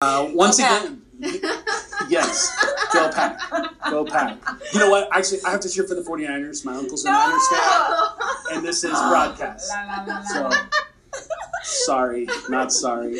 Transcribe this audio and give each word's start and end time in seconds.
Uh, 0.00 0.30
once 0.32 0.60
again, 0.60 1.02
yes, 2.08 2.56
go 2.92 3.10
pack, 3.12 3.40
go 3.90 4.04
pack. 4.04 4.38
You 4.72 4.78
know 4.78 4.90
what? 4.90 5.08
Actually, 5.10 5.40
I 5.44 5.50
have 5.50 5.58
to 5.62 5.68
cheer 5.68 5.82
for 5.88 5.96
the 5.96 6.02
49ers. 6.02 6.64
My 6.64 6.76
uncle's 6.76 7.04
a 7.04 7.10
Niners 7.10 7.48
fan, 7.48 7.92
and 8.52 8.64
this 8.64 8.84
is 8.84 8.92
broadcast. 8.92 9.68
So, 10.32 10.50
sorry, 11.64 12.28
not 12.48 12.72
sorry. 12.72 13.18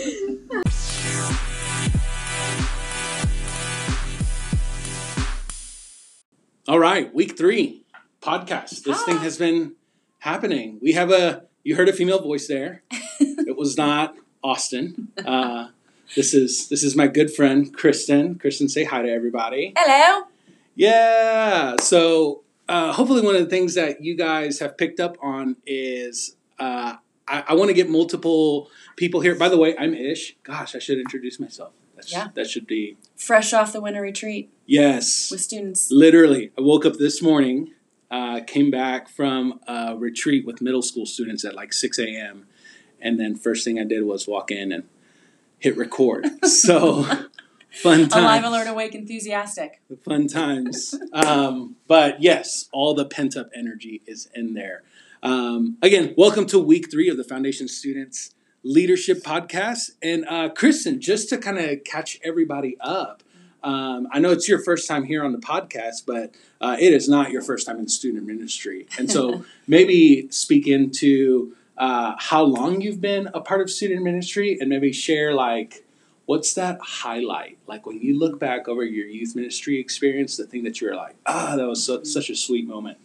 All 6.68 6.78
right, 6.78 7.12
week 7.12 7.36
three 7.36 7.86
podcast. 8.20 8.84
This 8.84 9.02
thing 9.02 9.18
has 9.18 9.36
been 9.36 9.72
happening. 10.20 10.78
We 10.80 10.92
have 10.92 11.10
a, 11.10 11.42
you 11.64 11.74
heard 11.74 11.88
a 11.88 11.92
female 11.92 12.22
voice 12.22 12.46
there. 12.46 12.84
it 13.18 13.56
was 13.56 13.76
not 13.76 14.14
Austin. 14.44 15.08
Uh, 15.24 15.70
this 16.14 16.34
is 16.34 16.68
this 16.68 16.82
is 16.82 16.96
my 16.96 17.06
good 17.06 17.32
friend 17.32 17.74
Kristen. 17.74 18.38
Kristen, 18.38 18.68
say 18.68 18.84
hi 18.84 19.02
to 19.02 19.10
everybody. 19.10 19.72
Hello. 19.76 20.26
Yeah. 20.74 21.76
So 21.80 22.42
uh, 22.68 22.92
hopefully, 22.92 23.22
one 23.22 23.34
of 23.34 23.42
the 23.42 23.50
things 23.50 23.74
that 23.74 24.02
you 24.02 24.16
guys 24.16 24.58
have 24.60 24.76
picked 24.76 25.00
up 25.00 25.16
on 25.22 25.56
is 25.66 26.36
uh, 26.58 26.96
I, 27.26 27.44
I 27.48 27.54
want 27.54 27.68
to 27.68 27.74
get 27.74 27.88
multiple 27.88 28.70
people 28.96 29.20
here. 29.20 29.34
By 29.34 29.48
the 29.48 29.58
way, 29.58 29.76
I'm 29.76 29.94
Ish. 29.94 30.36
Gosh, 30.42 30.74
I 30.74 30.78
should 30.78 30.98
introduce 30.98 31.38
myself. 31.40 31.72
That's, 31.94 32.12
Yeah. 32.12 32.28
That 32.34 32.48
should 32.48 32.66
be 32.66 32.96
Fresh 33.16 33.52
off 33.52 33.72
the 33.72 33.80
winter 33.80 34.00
retreat 34.00 34.50
yes. 34.66 35.30
with 35.30 35.40
students. 35.40 35.90
Literally, 35.90 36.52
I 36.56 36.60
woke 36.60 36.86
up 36.86 36.94
this 36.94 37.20
morning, 37.20 37.72
uh, 38.10 38.40
came 38.46 38.70
back 38.70 39.08
from 39.08 39.60
a 39.66 39.96
retreat 39.96 40.46
with 40.46 40.62
middle 40.62 40.82
school 40.82 41.06
students 41.06 41.44
at 41.44 41.54
like 41.56 41.72
6 41.72 41.98
a.m. 41.98 42.46
And 43.00 43.18
then 43.18 43.34
first 43.34 43.64
thing 43.64 43.80
I 43.80 43.84
did 43.84 44.04
was 44.04 44.28
walk 44.28 44.50
in 44.50 44.70
and 44.70 44.84
hit 45.58 45.76
record. 45.76 46.26
So 46.44 47.02
fun 47.70 48.08
times. 48.08 48.14
Alive, 48.14 48.44
alert, 48.44 48.68
awake, 48.68 48.94
enthusiastic. 48.94 49.80
The 49.88 49.96
fun 49.96 50.28
times. 50.28 50.94
Um, 51.12 51.76
but 51.86 52.22
yes, 52.22 52.68
all 52.72 52.94
the 52.94 53.04
pent 53.04 53.36
up 53.36 53.50
energy 53.54 54.02
is 54.06 54.28
in 54.34 54.54
there. 54.54 54.82
Um, 55.22 55.76
again, 55.82 56.14
welcome 56.16 56.46
to 56.46 56.58
week 56.58 56.90
three 56.90 57.08
of 57.08 57.16
the 57.16 57.24
Foundation 57.24 57.66
Students 57.66 58.34
Leadership 58.62 59.22
Podcast. 59.22 59.90
And 60.00 60.24
uh, 60.28 60.48
Kristen, 60.50 61.00
just 61.00 61.28
to 61.30 61.38
kind 61.38 61.58
of 61.58 61.82
catch 61.84 62.20
everybody 62.22 62.76
up, 62.80 63.24
um, 63.62 64.06
I 64.12 64.20
know 64.20 64.30
it's 64.30 64.48
your 64.48 64.60
first 64.60 64.86
time 64.86 65.04
here 65.04 65.24
on 65.24 65.32
the 65.32 65.38
podcast, 65.38 66.06
but 66.06 66.34
uh, 66.60 66.76
it 66.78 66.92
is 66.92 67.08
not 67.08 67.32
your 67.32 67.42
first 67.42 67.66
time 67.66 67.78
in 67.78 67.88
student 67.88 68.24
ministry. 68.24 68.86
And 68.96 69.10
so 69.10 69.44
maybe 69.66 70.28
speak 70.30 70.68
into 70.68 71.56
uh, 71.78 72.14
how 72.18 72.42
long 72.42 72.80
you've 72.80 73.00
been 73.00 73.28
a 73.32 73.40
part 73.40 73.60
of 73.60 73.70
student 73.70 74.02
ministry 74.02 74.58
and 74.60 74.68
maybe 74.68 74.92
share 74.92 75.32
like 75.32 75.84
what's 76.26 76.52
that 76.54 76.78
highlight 76.82 77.56
like 77.66 77.86
when 77.86 77.98
you 78.00 78.18
look 78.18 78.38
back 78.38 78.68
over 78.68 78.84
your 78.84 79.06
youth 79.06 79.34
ministry 79.34 79.78
experience 79.78 80.36
the 80.36 80.44
thing 80.46 80.64
that 80.64 80.80
you're 80.80 80.94
like 80.96 81.14
ah 81.24 81.54
that 81.56 81.66
was 81.66 81.82
so, 81.84 82.02
such 82.02 82.28
a 82.30 82.36
sweet 82.36 82.66
moment 82.66 82.98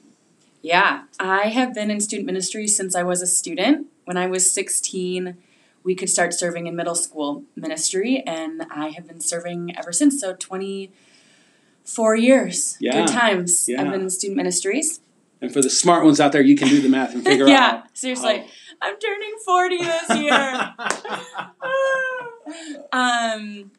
Yeah, 0.62 1.04
I 1.20 1.50
have 1.50 1.74
been 1.74 1.92
in 1.92 2.00
student 2.02 2.26
ministry 2.26 2.68
since 2.68 2.96
I 2.96 3.04
was 3.04 3.22
a 3.22 3.28
student. 3.28 3.88
When 4.06 4.16
I 4.16 4.28
was 4.28 4.50
16, 4.50 5.36
we 5.84 5.94
could 5.94 6.10
start 6.10 6.34
serving 6.34 6.68
in 6.68 6.76
middle 6.76 6.96
school 6.96 7.44
ministry, 7.56 8.24
and 8.26 8.64
I 8.72 8.88
have 8.96 9.06
been 9.06 9.20
serving 9.20 9.76
ever 9.78 9.92
since. 9.92 10.22
So 10.22 10.34
24 10.40 12.16
years. 12.16 12.78
Yeah, 12.80 12.94
Good 13.06 13.10
times. 13.10 13.68
yeah. 13.68 13.82
I've 13.82 13.92
been 13.92 14.02
in 14.02 14.10
student 14.10 14.38
ministries. 14.38 15.02
And 15.44 15.52
for 15.52 15.62
the 15.62 15.70
smart 15.70 16.06
ones 16.06 16.22
out 16.22 16.32
there 16.32 16.42
you 16.42 16.56
can 16.56 16.70
do 16.70 16.82
the 16.82 16.90
math 16.90 17.14
and 17.14 17.24
figure 17.26 17.48
yeah, 17.48 17.56
out 17.56 17.74
Yeah, 17.74 17.84
seriously. 17.94 18.46
I'm 18.82 18.98
turning 18.98 19.36
40 19.46 19.78
this 19.78 20.18
year. 20.18 20.74
um, 22.92 23.72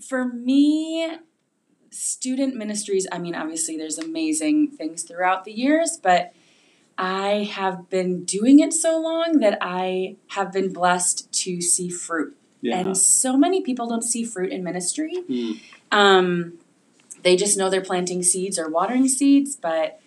for 0.00 0.24
me, 0.24 1.16
student 1.90 2.56
ministries, 2.56 3.06
I 3.10 3.18
mean, 3.18 3.34
obviously 3.34 3.76
there's 3.76 3.98
amazing 3.98 4.72
things 4.72 5.04
throughout 5.04 5.44
the 5.44 5.52
years, 5.52 5.98
but 6.00 6.32
I 6.98 7.48
have 7.52 7.88
been 7.88 8.24
doing 8.24 8.60
it 8.60 8.72
so 8.72 9.00
long 9.00 9.40
that 9.40 9.58
I 9.60 10.16
have 10.28 10.52
been 10.52 10.72
blessed 10.72 11.32
to 11.32 11.60
see 11.60 11.88
fruit. 11.88 12.36
yeah 12.60 12.78
And 12.78 12.96
so 12.96 13.36
many 13.36 13.62
people 13.62 13.88
don't 13.88 14.02
see 14.02 14.24
fruit 14.24 14.52
in 14.52 14.62
ministry. 14.62 15.14
Hmm. 15.26 15.52
Um, 15.90 16.58
they 17.22 17.36
just 17.36 17.56
know 17.56 17.70
they're 17.70 17.80
planting 17.80 18.22
seeds 18.22 18.58
or 18.58 18.68
watering 18.68 19.08
seeds, 19.08 19.56
but 19.56 20.00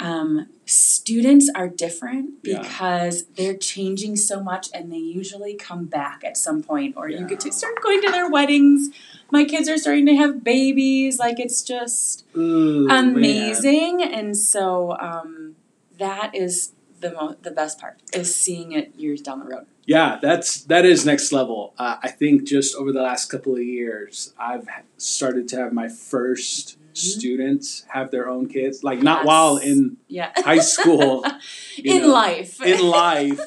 um, 0.00 0.48
students 0.66 1.50
are 1.54 1.68
different 1.68 2.30
Yeah. 2.42 2.62
because 2.62 3.24
they're 3.36 3.56
changing 3.56 4.16
so 4.16 4.42
much 4.42 4.68
and 4.74 4.92
they 4.92 4.98
usually 4.98 5.54
come 5.54 5.84
back 5.86 6.22
at 6.24 6.36
some 6.36 6.62
point 6.62 6.94
or 6.96 7.08
you 7.08 7.26
get 7.26 7.40
to 7.40 7.52
start 7.52 7.80
going 7.82 8.02
to 8.02 8.10
their 8.10 8.28
weddings. 8.30 8.88
My 9.30 9.44
kids 9.44 9.68
are 9.68 9.78
starting 9.78 10.06
to 10.06 10.14
have 10.16 10.42
babies. 10.44 11.18
Like 11.18 11.38
it's 11.38 11.62
just 11.62 12.24
Ooh, 12.36 12.86
man. 12.86 13.14
amazing. 13.14 14.02
And 14.02 14.36
so 14.36 14.96
um, 14.98 15.56
that 15.98 16.34
is 16.34 16.72
the 17.00 17.12
mo- 17.12 17.36
the 17.42 17.50
best 17.50 17.78
part 17.78 18.00
is 18.14 18.34
seeing 18.34 18.72
it 18.72 18.94
years 18.96 19.20
down 19.20 19.38
the 19.40 19.44
road. 19.44 19.66
yeah 19.84 20.18
that's 20.22 20.64
that 20.64 20.86
is 20.86 21.04
next 21.04 21.32
level 21.32 21.74
uh, 21.76 21.96
i 22.02 22.08
think 22.08 22.44
just 22.44 22.74
over 22.76 22.92
the 22.92 23.02
last 23.02 23.26
couple 23.30 23.54
of 23.54 23.62
years 23.62 24.32
i've 24.38 24.66
started 24.96 25.46
to 25.46 25.54
have 25.56 25.70
my 25.70 25.84
1st 25.86 26.76
students 26.94 27.84
have 27.88 28.10
their 28.10 28.28
own 28.28 28.48
kids 28.48 28.82
like 28.84 29.02
not 29.02 29.18
Yes. 29.20 29.26
while 29.26 29.56
in 29.56 29.96
Yeah. 30.08 30.30
high 30.36 30.58
school 30.58 31.24
in 31.78 32.02
know, 32.02 32.08
life. 32.08 32.62
in 32.62 32.80
life. 33.06 33.40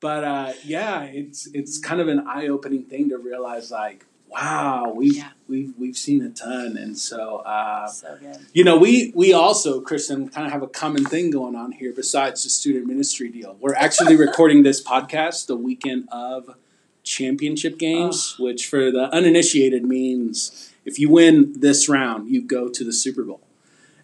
But 0.00 0.24
uh, 0.24 0.52
yeah, 0.64 1.02
it's 1.04 1.46
it's 1.54 1.78
kind 1.78 2.00
of 2.00 2.08
an 2.08 2.26
eye 2.26 2.48
opening 2.48 2.84
thing 2.84 3.08
to 3.10 3.16
realize 3.18 3.70
like, 3.70 4.04
wow, 4.28 4.92
we've 4.94 5.16
Yeah. 5.16 5.30
we've 5.48 5.72
we've 5.78 5.96
seen 5.96 6.20
a 6.22 6.28
ton, 6.30 6.76
and 6.76 6.98
so 6.98 7.36
uh, 7.38 7.86
so 7.88 8.18
you 8.52 8.64
know 8.64 8.76
we 8.76 9.12
we 9.14 9.32
also 9.32 9.80
Kristen 9.80 10.28
kind 10.28 10.46
of 10.46 10.52
have 10.52 10.62
a 10.62 10.66
common 10.68 11.04
thing 11.06 11.30
going 11.30 11.54
on 11.56 11.72
here 11.72 11.92
besides 11.94 12.42
the 12.44 12.50
student 12.50 12.86
ministry 12.86 13.28
deal. 13.30 13.56
We're 13.60 13.74
actually 13.76 14.16
recording 14.26 14.62
this 14.62 14.82
podcast 14.82 15.46
the 15.46 15.56
weekend 15.56 16.08
of 16.12 16.54
championship 17.02 17.78
games, 17.78 18.36
which 18.38 18.66
for 18.66 18.90
the 18.90 19.04
uninitiated 19.14 19.84
means 19.84 20.70
if 20.84 20.98
you 20.98 21.10
win 21.10 21.52
this 21.58 21.88
round, 21.88 22.28
you 22.28 22.42
go 22.42 22.68
to 22.68 22.84
the 22.84 22.92
Super 22.92 23.22
Bowl. 23.22 23.40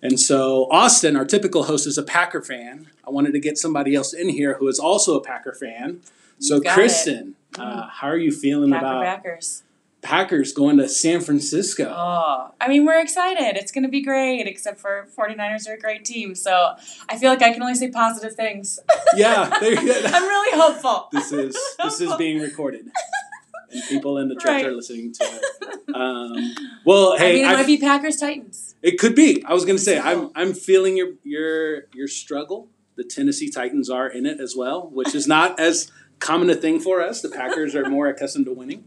And 0.03 0.19
so 0.19 0.67
Austin, 0.71 1.17
our 1.17 1.25
typical 1.25 1.65
host, 1.65 1.87
is 1.87 1.99
a 1.99 2.03
Packer 2.03 2.43
fan. 2.43 2.89
I 3.07 3.11
wanted 3.11 3.33
to 3.33 3.41
get 3.41 3.59
somebody 3.59 3.95
else 3.95 4.13
in 4.15 4.31
here 4.31 4.55
who 4.59 4.67
is 4.69 4.79
also 4.79 5.19
a 5.19 5.23
Packer 5.23 5.53
fan. 5.53 6.01
So 6.39 6.61
Kristen, 6.61 7.35
uh, 7.59 7.87
how 7.89 8.09
are 8.09 8.17
you 8.17 8.33
feeling 8.33 8.71
Packer 8.71 8.87
about 8.87 9.03
backers. 9.03 9.63
Packers 10.03 10.53
going 10.55 10.79
to 10.79 10.89
San 10.89 11.21
Francisco? 11.21 11.93
Oh, 11.95 12.55
I 12.59 12.69
mean, 12.69 12.87
we're 12.87 13.03
excited. 13.03 13.59
It's 13.59 13.71
going 13.71 13.83
to 13.85 13.91
be 13.91 14.01
great, 14.03 14.47
except 14.47 14.81
for 14.81 15.07
49ers 15.15 15.69
are 15.69 15.75
a 15.75 15.79
great 15.79 16.07
team. 16.07 16.35
So 16.35 16.75
I 17.11 17.19
feel 17.19 17.29
like 17.29 17.43
I 17.43 17.53
can 17.53 17.61
only 17.61 17.75
say 17.75 17.91
positive 17.91 18.35
things. 18.35 18.81
Yeah, 19.15 19.51
there 19.61 19.73
you 19.75 19.87
go. 19.87 20.01
I'm 20.07 20.23
really 20.23 20.59
hopeful. 20.59 21.09
this 21.13 21.33
is 21.33 21.55
this 21.83 22.01
is 22.01 22.15
being 22.17 22.41
recorded, 22.41 22.87
and 23.71 23.83
people 23.89 24.19
in 24.19 24.29
the 24.29 24.35
church 24.35 24.45
Right. 24.47 24.67
are 24.67 24.73
listening 24.73 25.13
to 25.13 25.25
it. 25.25 25.95
Um, 25.95 26.55
well, 26.85 27.13
I 27.15 27.19
hey, 27.19 27.35
mean, 27.35 27.45
it 27.45 27.49
I- 27.49 27.53
might 27.55 27.67
be 27.67 27.79
Packers 27.79 28.17
Titans. 28.17 28.75
it 28.83 28.99
could 28.99 29.15
be. 29.15 29.43
I 29.45 29.55
was 29.55 29.65
going 29.65 29.77
to 29.77 29.83
say 29.83 29.99
I'm 29.99 30.31
I'm 30.35 30.53
feeling 30.55 30.97
your 30.97 31.13
your 31.25 31.85
your 31.95 32.09
struggle. 32.09 32.69
The 32.97 33.05
Tennessee 33.05 33.51
Titans 33.51 33.89
are 33.89 34.09
in 34.09 34.27
it 34.27 34.41
as 34.41 34.55
well, 34.57 34.89
which 34.93 35.15
is 35.15 35.27
not 35.27 35.59
as 35.59 35.91
common 36.19 36.51
a 36.51 36.55
thing 36.55 36.81
for 36.81 37.01
us. 37.01 37.23
The 37.23 37.31
Packers 37.31 37.75
are 37.75 37.89
more 37.89 38.09
accustomed 38.09 38.45
to 38.47 38.53
winning. 38.53 38.85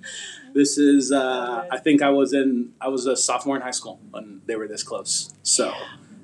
This 0.53 0.77
is 0.77 1.11
uh, 1.11 1.65
I 1.71 1.79
think 1.79 2.01
I 2.03 2.09
was 2.09 2.31
in 2.33 2.73
I 2.79 2.89
was 2.89 3.07
a 3.07 3.15
sophomore 3.17 3.55
in 3.55 3.61
high 3.63 3.71
school 3.71 3.99
when 4.11 4.41
they 4.45 4.55
were 4.55 4.67
this 4.67 4.83
close. 4.83 5.33
So 5.41 5.73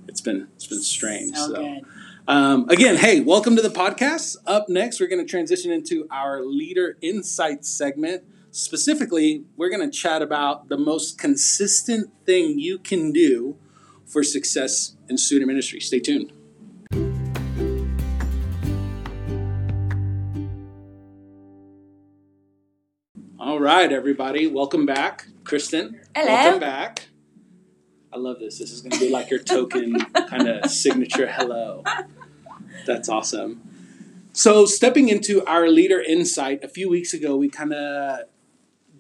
it's 0.08 0.22
been 0.22 0.48
it's 0.56 0.68
been 0.68 0.82
strange. 0.82 1.36
So, 1.36 1.48
so. 1.48 1.56
good. 1.56 1.86
Um, 2.28 2.70
again, 2.70 2.98
hey, 2.98 3.22
welcome 3.22 3.56
to 3.56 3.62
the 3.64 3.70
podcast. 3.70 4.38
Up 4.46 4.70
next, 4.70 5.00
we're 5.00 5.08
going 5.08 5.26
to 5.26 5.28
transition 5.28 5.72
into 5.72 6.06
our 6.12 6.46
leader 6.46 6.96
insights 7.02 7.68
segment. 7.70 8.24
Specifically, 8.52 9.44
we're 9.58 9.70
going 9.70 9.88
to 9.88 9.96
chat 9.96 10.24
about 10.24 10.70
the 10.70 10.78
most 10.78 11.20
consistent 11.20 12.12
thing 12.26 12.58
you 12.58 12.80
can 12.80 13.12
do 13.12 13.58
for 14.08 14.24
success 14.24 14.96
in 15.08 15.20
student 15.20 15.48
ministry. 15.48 15.80
Stay 15.80 16.00
tuned. 16.00 16.34
All 23.40 23.60
right, 23.60 23.92
everybody, 23.92 24.48
welcome 24.48 24.86
back. 24.88 25.28
Kristen, 25.44 26.02
Hello. 26.16 26.28
welcome 26.28 26.60
back. 26.60 27.10
I 28.12 28.18
love 28.18 28.40
this. 28.40 28.58
This 28.58 28.72
is 28.72 28.82
going 28.82 28.92
to 28.92 29.00
be 29.00 29.12
like 29.12 29.30
your 29.30 29.40
token 29.40 30.00
kind 30.28 30.48
of 30.48 30.72
signature 30.72 31.28
hello. 31.28 31.84
That's 32.88 33.10
awesome. 33.10 33.62
So, 34.34 34.66
stepping 34.66 35.10
into 35.10 35.46
our 35.46 35.68
leader 35.68 36.02
insight, 36.02 36.64
a 36.64 36.68
few 36.68 36.90
weeks 36.90 37.14
ago, 37.14 37.36
we 37.36 37.50
kind 37.50 37.74
of 37.74 38.22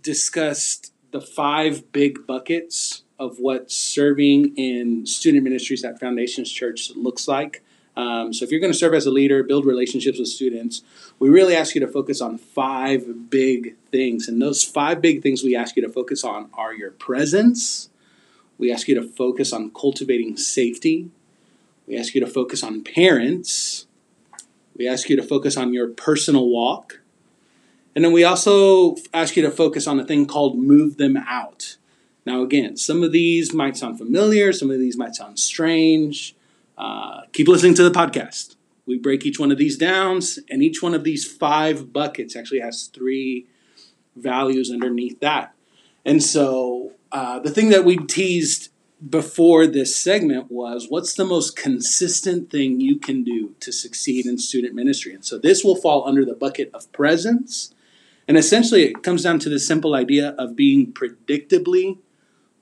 discussed 0.01 0.93
the 1.11 1.21
five 1.21 1.91
big 1.91 2.25
buckets 2.27 3.03
of 3.17 3.39
what 3.39 3.71
serving 3.71 4.55
in 4.55 5.05
student 5.05 5.43
ministries 5.43 5.83
at 5.83 5.99
Foundations 5.99 6.51
Church 6.51 6.91
looks 6.95 7.27
like. 7.27 7.63
Um, 7.97 8.31
so 8.31 8.45
if 8.45 8.51
you're 8.51 8.61
going 8.61 8.71
to 8.71 8.77
serve 8.77 8.93
as 8.93 9.05
a 9.05 9.11
leader, 9.11 9.43
build 9.43 9.65
relationships 9.65 10.19
with 10.19 10.29
students, 10.29 10.83
we 11.19 11.27
really 11.27 11.53
ask 11.53 11.75
you 11.75 11.81
to 11.81 11.87
focus 11.87 12.21
on 12.21 12.37
five 12.37 13.29
big 13.29 13.75
things. 13.91 14.29
And 14.29 14.41
those 14.41 14.63
five 14.63 15.01
big 15.01 15.21
things 15.21 15.43
we 15.43 15.55
ask 15.55 15.75
you 15.75 15.81
to 15.81 15.91
focus 15.91 16.23
on 16.23 16.49
are 16.53 16.73
your 16.73 16.91
presence. 16.91 17.89
We 18.57 18.71
ask 18.71 18.87
you 18.87 18.95
to 18.95 19.03
focus 19.03 19.51
on 19.51 19.71
cultivating 19.71 20.37
safety. 20.37 21.09
We 21.87 21.97
ask 21.97 22.15
you 22.15 22.21
to 22.21 22.27
focus 22.27 22.63
on 22.63 22.83
parents. 22.83 23.87
We 24.77 24.87
ask 24.87 25.09
you 25.09 25.17
to 25.17 25.23
focus 25.23 25.57
on 25.57 25.73
your 25.73 25.89
personal 25.89 26.47
walk. 26.47 27.01
And 27.99 28.05
then 28.05 28.13
we 28.13 28.23
also 28.23 28.95
ask 29.13 29.35
you 29.35 29.41
to 29.41 29.51
focus 29.51 29.85
on 29.85 29.99
a 29.99 30.05
thing 30.05 30.25
called 30.25 30.57
move 30.57 30.95
them 30.95 31.17
out. 31.17 31.75
Now, 32.25 32.43
again, 32.43 32.77
some 32.77 33.03
of 33.03 33.11
these 33.11 33.53
might 33.53 33.75
sound 33.75 33.97
familiar, 33.97 34.53
some 34.53 34.71
of 34.71 34.79
these 34.79 34.95
might 34.95 35.15
sound 35.15 35.37
strange. 35.37 36.33
Uh, 36.77 37.23
keep 37.33 37.49
listening 37.49 37.73
to 37.73 37.83
the 37.83 37.91
podcast. 37.91 38.55
We 38.85 38.97
break 38.97 39.25
each 39.25 39.37
one 39.37 39.51
of 39.51 39.57
these 39.57 39.77
down, 39.77 40.21
and 40.49 40.63
each 40.63 40.81
one 40.81 40.93
of 40.93 41.03
these 41.03 41.29
five 41.29 41.91
buckets 41.91 42.37
actually 42.37 42.61
has 42.61 42.85
three 42.85 43.47
values 44.15 44.71
underneath 44.71 45.19
that. 45.19 45.53
And 46.05 46.23
so, 46.23 46.93
uh, 47.11 47.39
the 47.39 47.51
thing 47.51 47.67
that 47.71 47.83
we 47.83 47.97
teased 47.97 48.69
before 49.09 49.67
this 49.67 49.93
segment 49.93 50.49
was 50.49 50.87
what's 50.87 51.15
the 51.15 51.25
most 51.25 51.57
consistent 51.57 52.49
thing 52.49 52.79
you 52.79 52.97
can 52.97 53.25
do 53.25 53.55
to 53.59 53.73
succeed 53.73 54.25
in 54.25 54.37
student 54.37 54.73
ministry? 54.73 55.13
And 55.13 55.25
so, 55.25 55.37
this 55.37 55.65
will 55.65 55.75
fall 55.75 56.07
under 56.07 56.23
the 56.23 56.33
bucket 56.33 56.71
of 56.73 56.89
presence. 56.93 57.73
And 58.29 58.37
essentially, 58.37 58.83
it 58.83 59.01
comes 59.01 59.23
down 59.23 59.39
to 59.39 59.49
the 59.49 59.59
simple 59.59 59.95
idea 59.95 60.35
of 60.37 60.55
being 60.55 60.93
predictably 60.93 61.97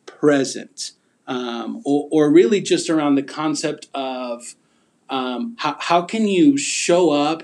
present, 0.05 0.93
um, 1.27 1.81
or, 1.83 2.07
or 2.09 2.31
really 2.31 2.61
just 2.61 2.89
around 2.89 3.15
the 3.15 3.21
concept 3.21 3.87
of 3.93 4.55
um, 5.09 5.57
how, 5.59 5.75
how 5.77 6.03
can 6.03 6.25
you 6.25 6.57
show 6.57 7.09
up 7.09 7.43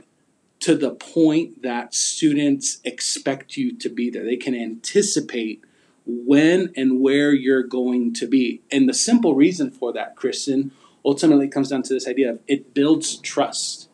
to 0.62 0.74
the 0.74 0.92
point 0.92 1.64
that 1.64 1.94
students 1.94 2.80
expect 2.86 3.58
you 3.58 3.78
to 3.78 3.90
be 3.90 4.10
there? 4.10 4.24
They 4.24 4.38
can 4.38 4.56
anticipate 4.56 5.62
when 6.06 6.72
and 6.78 7.02
where 7.02 7.34
you're 7.34 7.64
going 7.64 8.14
to 8.14 8.26
be. 8.26 8.62
And 8.72 8.88
the 8.88 8.94
simple 8.94 9.36
reason 9.36 9.70
for 9.70 9.92
that, 9.92 10.16
Kristen, 10.16 10.72
ultimately 11.04 11.50
comes 11.50 11.72
down 11.72 11.84
to 11.84 11.94
this 11.94 12.08
idea 12.08 12.30
of 12.32 12.40
it 12.48 12.74
builds 12.74 13.18
trust. 13.18 13.90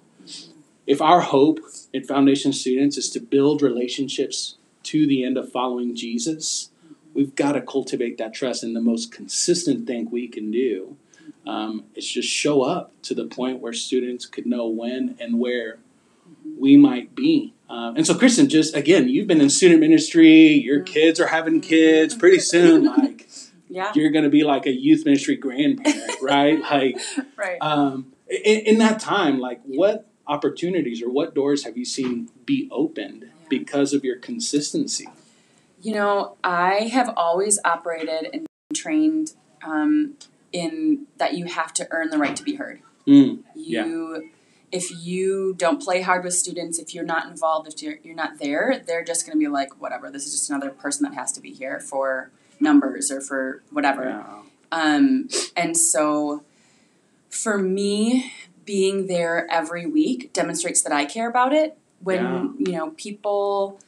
If 0.89 1.01
our 1.03 1.21
hope 1.21 1.59
in 1.93 2.03
foundation 2.03 2.51
students 2.51 2.97
is 2.97 3.11
to 3.11 3.19
build 3.19 3.61
relationships 3.61 4.57
to 4.83 5.05
the 5.05 5.23
end 5.23 5.37
of 5.37 5.51
following 5.51 5.95
Jesus, 5.95 6.71
we've 7.13 7.35
got 7.35 7.51
to 7.51 7.61
cultivate 7.61 8.17
that 8.17 8.33
trust. 8.33 8.63
And 8.63 8.75
the 8.75 8.81
most 8.81 9.11
consistent 9.11 9.85
thing 9.85 10.09
we 10.09 10.27
can 10.27 10.49
do 10.49 10.97
um, 11.45 11.83
is 11.93 12.09
just 12.09 12.27
show 12.27 12.63
up 12.63 12.91
to 13.03 13.13
the 13.13 13.25
point 13.25 13.59
where 13.59 13.71
students 13.71 14.25
could 14.25 14.47
know 14.47 14.67
when 14.67 15.15
and 15.19 15.39
where 15.39 15.77
we 16.59 16.75
might 16.75 17.13
be. 17.13 17.53
Um, 17.69 17.95
and 17.95 18.07
so, 18.07 18.15
Kristen, 18.17 18.49
just 18.49 18.75
again, 18.75 19.07
you've 19.09 19.27
been 19.27 19.41
in 19.41 19.51
student 19.51 19.79
ministry. 19.81 20.53
Your 20.53 20.81
kids 20.81 21.19
are 21.19 21.27
having 21.27 21.61
kids. 21.61 22.15
Pretty 22.15 22.39
soon, 22.39 22.85
like 22.97 23.29
Yeah. 23.69 23.91
you're 23.93 24.09
going 24.09 24.23
to 24.23 24.31
be 24.31 24.43
like 24.43 24.65
a 24.65 24.71
youth 24.71 25.05
ministry 25.05 25.35
grandparent, 25.35 26.17
right? 26.23 26.59
Like, 26.71 26.97
Right. 27.37 27.57
um, 27.61 28.11
in, 28.27 28.59
in 28.61 28.77
that 28.79 28.99
time, 28.99 29.37
like 29.39 29.61
what 29.65 30.08
opportunities 30.29 31.01
or 31.01 31.09
what 31.09 31.33
doors 31.33 31.65
have 31.65 31.75
you 31.75 31.83
seen 31.83 32.29
be 32.45 32.69
opened 32.71 33.25
because 33.49 33.93
of 33.93 34.05
your 34.05 34.17
consistency? 34.17 35.07
You 35.81 35.95
know, 35.95 36.37
I 36.43 36.89
have 36.93 37.11
always 37.17 37.59
operated 37.65 38.29
and 38.31 38.45
trained 38.73 39.33
um, 39.63 40.13
in 40.53 41.07
that 41.17 41.33
you 41.33 41.45
have 41.45 41.73
to 41.73 41.87
earn 41.91 42.09
the 42.09 42.17
right 42.17 42.35
to 42.35 42.43
be 42.43 42.55
heard. 42.55 42.81
Mm, 43.07 43.39
You, 43.85 44.29
if 44.71 44.91
you 45.03 45.55
don't 45.57 45.81
play 45.81 46.01
hard 46.01 46.23
with 46.23 46.35
students, 46.35 46.77
if 46.77 46.93
you're 46.93 47.03
not 47.05 47.25
involved, 47.27 47.67
if 47.67 47.81
you're, 47.81 47.95
you're 48.03 48.15
not 48.15 48.37
there, 48.39 48.83
they're 48.85 49.03
just 49.03 49.25
going 49.25 49.35
to 49.35 49.39
be 49.39 49.47
like, 49.47 49.81
whatever. 49.81 50.11
This 50.11 50.27
is 50.27 50.33
just 50.33 50.49
another 50.49 50.69
person 50.69 51.03
that 51.09 51.15
has 51.15 51.31
to 51.33 51.41
be 51.41 51.51
here 51.51 51.79
for 51.79 52.29
numbers 52.59 53.09
or 53.09 53.19
for 53.19 53.63
whatever. 53.71 54.03
yeah. 54.03 54.41
Um, 54.71 55.29
and 55.55 55.75
so 55.75 56.43
for 57.29 57.57
me, 57.57 58.31
being 58.69 59.07
there 59.07 59.47
every 59.49 59.87
week 59.87 60.31
demonstrates 60.31 60.83
that 60.83 60.93
I 60.93 61.03
care 61.05 61.27
about 61.27 61.53
it. 61.53 61.75
When, 62.07 62.23
Yeah. 62.23 62.47
you 62.59 62.71
know, 62.77 62.87
people 62.91 63.79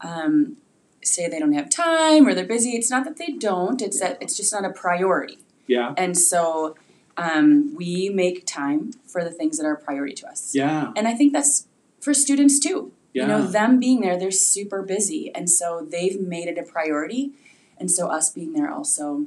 um, 0.00 0.58
say 1.02 1.28
they 1.28 1.40
don't 1.40 1.54
have 1.54 1.68
time 1.68 2.24
or 2.24 2.34
they're 2.34 2.46
busy, 2.46 2.70
it's 2.76 2.88
not 2.88 3.02
that 3.04 3.16
they 3.16 3.32
don't, 3.32 3.82
it's 3.82 3.98
that 3.98 4.16
it's 4.20 4.36
just 4.36 4.52
not 4.52 4.64
a 4.64 4.70
priority. 4.70 5.38
Yeah. 5.66 5.92
And 5.96 6.16
so 6.16 6.76
um, 7.16 7.74
we 7.74 8.10
make 8.10 8.46
time 8.46 8.92
for 9.12 9.24
the 9.24 9.32
things 9.32 9.58
that 9.58 9.66
are 9.66 9.72
a 9.72 9.82
priority 9.88 10.14
to 10.20 10.28
us. 10.28 10.54
Yeah. 10.54 10.92
And 10.94 11.08
I 11.08 11.14
think 11.14 11.32
that's 11.32 11.66
for 12.00 12.14
students 12.14 12.60
too. 12.60 12.92
Yeah. 13.12 13.22
You 13.22 13.28
know, 13.28 13.42
them 13.58 13.80
being 13.80 14.02
there, 14.02 14.16
they're 14.16 14.30
super 14.30 14.82
busy. 14.82 15.34
And 15.34 15.50
so 15.50 15.84
they've 15.90 16.20
made 16.20 16.46
it 16.46 16.58
a 16.58 16.62
priority. 16.62 17.32
And 17.76 17.90
so 17.90 18.06
us 18.06 18.30
being 18.30 18.52
there 18.52 18.70
also 18.70 19.26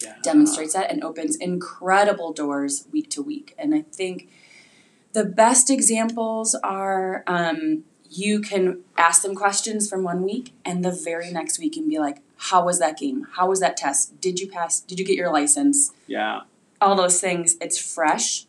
yeah. 0.00 0.14
demonstrates 0.22 0.74
that 0.74 0.90
and 0.90 1.02
opens 1.02 1.36
incredible 1.36 2.32
doors 2.32 2.86
week 2.92 3.10
to 3.10 3.22
week. 3.22 3.54
And 3.58 3.74
I 3.74 3.82
think 3.82 4.28
the 5.12 5.24
best 5.24 5.70
examples 5.70 6.54
are 6.62 7.24
um, 7.26 7.84
you 8.10 8.40
can 8.40 8.80
ask 8.96 9.22
them 9.22 9.34
questions 9.34 9.88
from 9.88 10.02
one 10.02 10.22
week, 10.22 10.52
and 10.64 10.84
the 10.84 10.92
very 10.92 11.30
next 11.30 11.58
week 11.58 11.76
you 11.76 11.82
can 11.82 11.90
be 11.90 11.98
like, 11.98 12.18
How 12.36 12.64
was 12.64 12.78
that 12.78 12.98
game? 12.98 13.26
How 13.32 13.48
was 13.48 13.60
that 13.60 13.76
test? 13.76 14.20
Did 14.20 14.40
you 14.40 14.48
pass? 14.48 14.80
Did 14.80 14.98
you 14.98 15.04
get 15.04 15.16
your 15.16 15.32
license? 15.32 15.92
Yeah. 16.06 16.42
All 16.80 16.94
those 16.94 17.20
things. 17.20 17.56
It's 17.60 17.78
fresh. 17.78 18.46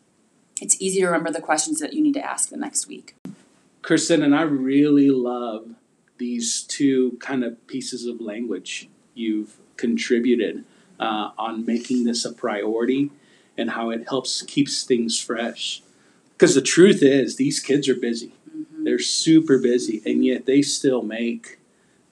It's 0.60 0.80
easy 0.80 1.00
to 1.00 1.06
remember 1.06 1.30
the 1.30 1.40
questions 1.40 1.80
that 1.80 1.94
you 1.94 2.02
need 2.02 2.14
to 2.14 2.24
ask 2.24 2.50
the 2.50 2.56
next 2.56 2.86
week. 2.86 3.14
Kristen, 3.82 4.22
and 4.22 4.34
I 4.34 4.42
really 4.42 5.10
love 5.10 5.70
these 6.18 6.62
two 6.62 7.16
kind 7.18 7.42
of 7.42 7.66
pieces 7.66 8.04
of 8.04 8.20
language 8.20 8.88
you've 9.14 9.56
contributed 9.76 10.64
uh, 11.00 11.30
on 11.36 11.66
making 11.66 12.04
this 12.04 12.24
a 12.24 12.32
priority 12.32 13.10
and 13.56 13.70
how 13.70 13.90
it 13.90 14.08
helps 14.08 14.42
keeps 14.42 14.84
things 14.84 15.18
fresh. 15.18 15.82
Because 16.32 16.54
the 16.54 16.62
truth 16.62 17.02
is, 17.02 17.36
these 17.36 17.58
kids 17.58 17.88
are 17.88 17.94
busy. 17.94 18.34
They're 18.78 18.98
super 18.98 19.58
busy, 19.58 20.00
and 20.06 20.24
yet 20.24 20.46
they 20.46 20.62
still 20.62 21.02
make 21.02 21.58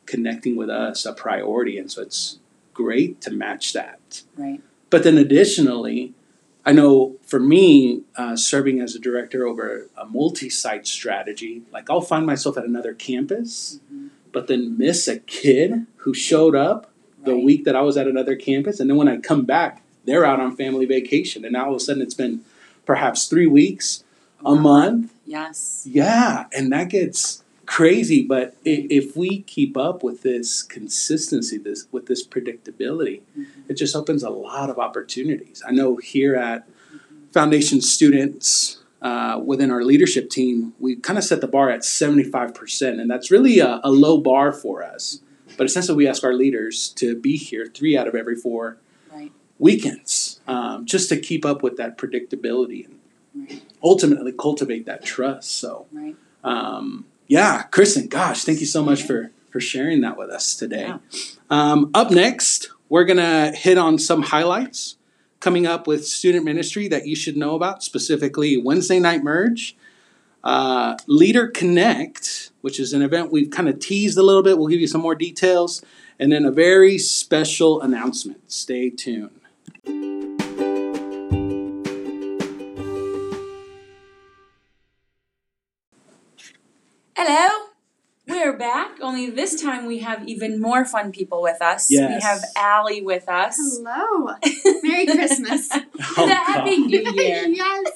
connecting 0.04 0.56
with 0.56 0.68
us 0.68 1.06
a 1.06 1.12
priority. 1.12 1.78
And 1.78 1.90
so 1.90 2.02
it's 2.02 2.38
great 2.74 3.20
to 3.22 3.30
match 3.30 3.72
that. 3.72 4.22
Right. 4.36 4.60
But 4.90 5.02
then 5.04 5.16
additionally, 5.18 6.14
I 6.64 6.72
know 6.72 7.16
for 7.22 7.40
me, 7.40 8.02
uh, 8.16 8.36
serving 8.36 8.80
as 8.80 8.94
a 8.94 8.98
director 8.98 9.46
over 9.46 9.88
a 9.96 10.04
multi 10.04 10.50
site 10.50 10.86
strategy, 10.86 11.62
like 11.72 11.88
I'll 11.88 12.00
find 12.00 12.26
myself 12.26 12.58
at 12.58 12.64
another 12.64 12.94
campus, 12.94 13.80
but 14.32 14.46
then 14.46 14.76
miss 14.76 15.08
a 15.08 15.18
kid 15.18 15.86
who 15.96 16.12
showed 16.12 16.54
up 16.54 16.87
the 17.24 17.34
Right. 17.34 17.44
week 17.44 17.64
that 17.64 17.74
I 17.76 17.82
was 17.82 17.96
at 17.96 18.06
another 18.06 18.36
campus. 18.36 18.80
And 18.80 18.88
then 18.88 18.96
when 18.96 19.08
I 19.08 19.16
come 19.18 19.44
back, 19.44 19.82
they're 20.04 20.24
out 20.24 20.40
on 20.40 20.56
family 20.56 20.86
vacation. 20.86 21.44
And 21.44 21.52
now 21.52 21.66
all 21.66 21.70
of 21.72 21.76
a 21.76 21.80
sudden 21.80 22.02
it's 22.02 22.14
been 22.14 22.40
perhaps 22.86 23.26
three 23.26 23.46
weeks, 23.46 24.04
a 24.44 24.54
month. 24.54 25.12
Yes. 25.26 25.86
Yeah, 25.90 26.46
and 26.56 26.72
that 26.72 26.88
gets 26.90 27.42
crazy. 27.66 28.22
But 28.22 28.56
if 28.64 29.16
we 29.16 29.40
keep 29.42 29.76
up 29.76 30.02
with 30.02 30.22
this 30.22 30.62
consistency, 30.62 31.58
this 31.58 31.86
with 31.92 32.06
this 32.06 32.26
predictability, 32.26 33.20
it 33.68 33.74
just 33.74 33.94
opens 33.94 34.22
a 34.22 34.30
lot 34.30 34.70
of 34.70 34.78
opportunities. 34.78 35.62
I 35.66 35.72
know 35.72 35.96
here 35.96 36.34
at 36.36 36.66
Foundation 37.32 37.80
students 37.82 38.78
uh, 39.02 39.40
within 39.44 39.70
our 39.70 39.84
leadership 39.84 40.30
team, 40.30 40.72
we 40.80 40.96
kind 40.96 41.18
of 41.18 41.24
set 41.24 41.40
the 41.42 41.46
bar 41.48 41.68
at 41.68 41.84
seventy 41.84 42.24
five 42.24 42.54
percent, 42.54 43.00
and 43.00 43.10
that's 43.10 43.30
really 43.30 43.58
a, 43.58 43.80
a 43.84 43.90
low 43.90 44.18
bar 44.18 44.50
for 44.52 44.82
us. 44.82 45.20
But 45.58 45.66
essentially, 45.66 45.96
we 45.96 46.06
ask 46.06 46.24
our 46.24 46.32
leaders 46.32 46.88
to 46.96 47.14
be 47.14 47.36
here 47.36 47.66
three 47.66 47.98
out 47.98 48.08
of 48.08 48.14
every 48.14 48.36
four 48.36 48.78
Right. 49.12 49.32
weekends, 49.58 50.40
um, 50.46 50.86
just 50.86 51.08
to 51.10 51.18
keep 51.18 51.44
up 51.44 51.62
with 51.62 51.76
that 51.76 51.98
predictability 51.98 52.86
and 52.86 52.94
Right. 53.34 53.62
ultimately 53.82 54.32
cultivate 54.32 54.86
that 54.86 55.04
trust. 55.04 55.50
So 55.50 55.86
Right. 55.92 56.16
um, 56.44 57.04
yeah, 57.26 57.62
Kristen, 57.64 58.06
gosh, 58.06 58.44
thank 58.44 58.60
you 58.60 58.66
so 58.66 58.82
much 58.82 59.02
for 59.02 59.32
for 59.50 59.60
sharing 59.60 60.02
that 60.02 60.16
with 60.18 60.28
us 60.28 60.54
today. 60.54 60.88
Yeah. 60.88 60.98
Um, 61.48 61.90
up 61.94 62.10
next, 62.10 62.68
we're 62.90 63.04
gonna 63.04 63.50
hit 63.50 63.78
on 63.78 63.98
some 63.98 64.22
highlights 64.24 64.96
coming 65.40 65.66
up 65.66 65.86
with 65.86 66.06
student 66.06 66.44
ministry 66.44 66.86
that 66.88 67.06
you 67.06 67.16
should 67.16 67.34
know 67.36 67.54
about, 67.54 67.82
specifically 67.82 68.58
Wednesday 68.58 69.00
night 69.00 69.24
merge, 69.24 69.74
uh, 70.48 70.96
Leader 71.06 71.46
Connect, 71.46 72.52
which 72.62 72.80
is 72.80 72.94
an 72.94 73.02
event 73.02 73.30
we've 73.30 73.50
kind 73.50 73.68
of 73.68 73.78
teased 73.80 74.16
a 74.16 74.22
little 74.22 74.42
bit. 74.42 74.56
We'll 74.56 74.68
give 74.68 74.80
you 74.80 74.86
some 74.86 75.02
more 75.02 75.14
details, 75.14 75.84
and 76.18 76.32
then 76.32 76.46
a 76.46 76.50
very 76.50 76.96
special 76.96 77.82
announcement. 77.82 78.50
Stay 78.50 78.88
tuned. 78.88 80.17
Only 89.02 89.30
this 89.30 89.60
time 89.60 89.86
we 89.86 89.98
have 90.00 90.26
even 90.28 90.60
more 90.60 90.84
fun 90.84 91.12
people 91.12 91.40
with 91.42 91.60
us. 91.62 91.90
Yes. 91.90 92.14
We 92.14 92.20
have 92.22 92.40
Allie 92.56 93.02
with 93.02 93.28
us. 93.28 93.56
Hello. 93.58 94.34
Merry 94.82 95.06
Christmas. 95.06 95.68
Oh, 96.16 96.26
Happy 96.28 96.78
New 96.78 97.00
Year. 97.12 97.46
yes. 97.48 97.90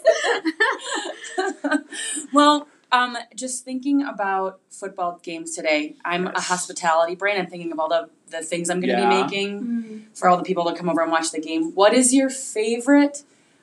well, 2.33 2.69
um, 2.91 3.17
just 3.35 3.65
thinking 3.65 4.03
about 4.03 4.61
football 4.71 5.21
games 5.23 5.55
today. 5.55 5.95
I'm 6.05 6.27
a 6.27 6.41
hospitality 6.41 7.15
brain. 7.15 7.39
I'm 7.39 7.47
thinking 7.47 7.73
of 7.73 7.79
all 7.79 7.89
the, 7.89 8.11
the 8.31 8.43
things 8.43 8.71
I'm 8.71 8.81
going 8.81 8.95
to 8.95 9.01
Yeah. 9.01 9.09
be 9.09 9.23
making 9.23 9.63
Mm. 9.63 10.03
for 10.17 10.29
all 10.29 10.37
the 10.37 10.43
people 10.45 10.65
that 10.65 10.77
come 10.77 10.89
over 10.89 11.01
and 11.01 11.11
watch 11.11 11.31
the 11.31 11.41
game. 11.41 11.73
What 11.75 11.95
is 11.95 12.13
your 12.15 12.29
favorite 12.29 13.23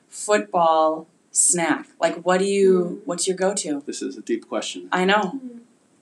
football 0.09 1.07
snack? 1.31 1.87
Like, 1.99 2.21
what 2.23 2.39
do 2.39 2.45
you? 2.45 3.01
What's 3.05 3.27
your 3.27 3.37
go-to? 3.37 3.83
This 3.85 4.01
is 4.01 4.17
a 4.17 4.21
deep 4.21 4.47
question. 4.47 4.87
I 4.91 5.05
know 5.05 5.39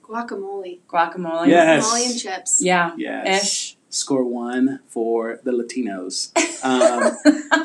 Guacamole. 0.08 0.80
guacamole. 0.88 1.48
Yes. 1.48 1.86
Guacamole 1.86 2.06
and 2.10 2.18
chips. 2.20 2.62
Yeah. 2.62 2.92
Yes. 2.96 3.42
Ish. 3.44 3.76
Score 3.90 4.24
one 4.24 4.80
for 4.86 5.40
the 5.44 5.50
Latinos. 5.52 6.30
Um, 6.64 7.16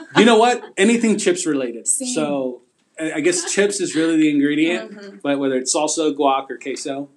you 0.17 0.25
know 0.25 0.37
what? 0.37 0.63
Anything 0.77 1.17
chips 1.17 1.45
related. 1.45 1.87
Same. 1.87 2.07
So 2.13 2.61
I 2.99 3.13
I 3.13 3.19
guess 3.21 3.51
chips 3.53 3.81
is 3.81 3.95
really 3.95 4.17
the 4.17 4.29
ingredient, 4.29 4.91
Mhm. 4.91 5.21
but 5.21 5.37
whether 5.39 5.55
it's 5.55 5.73
salsa, 5.75 6.15
guac, 6.15 6.49
or 6.49 6.57
queso, 6.57 7.09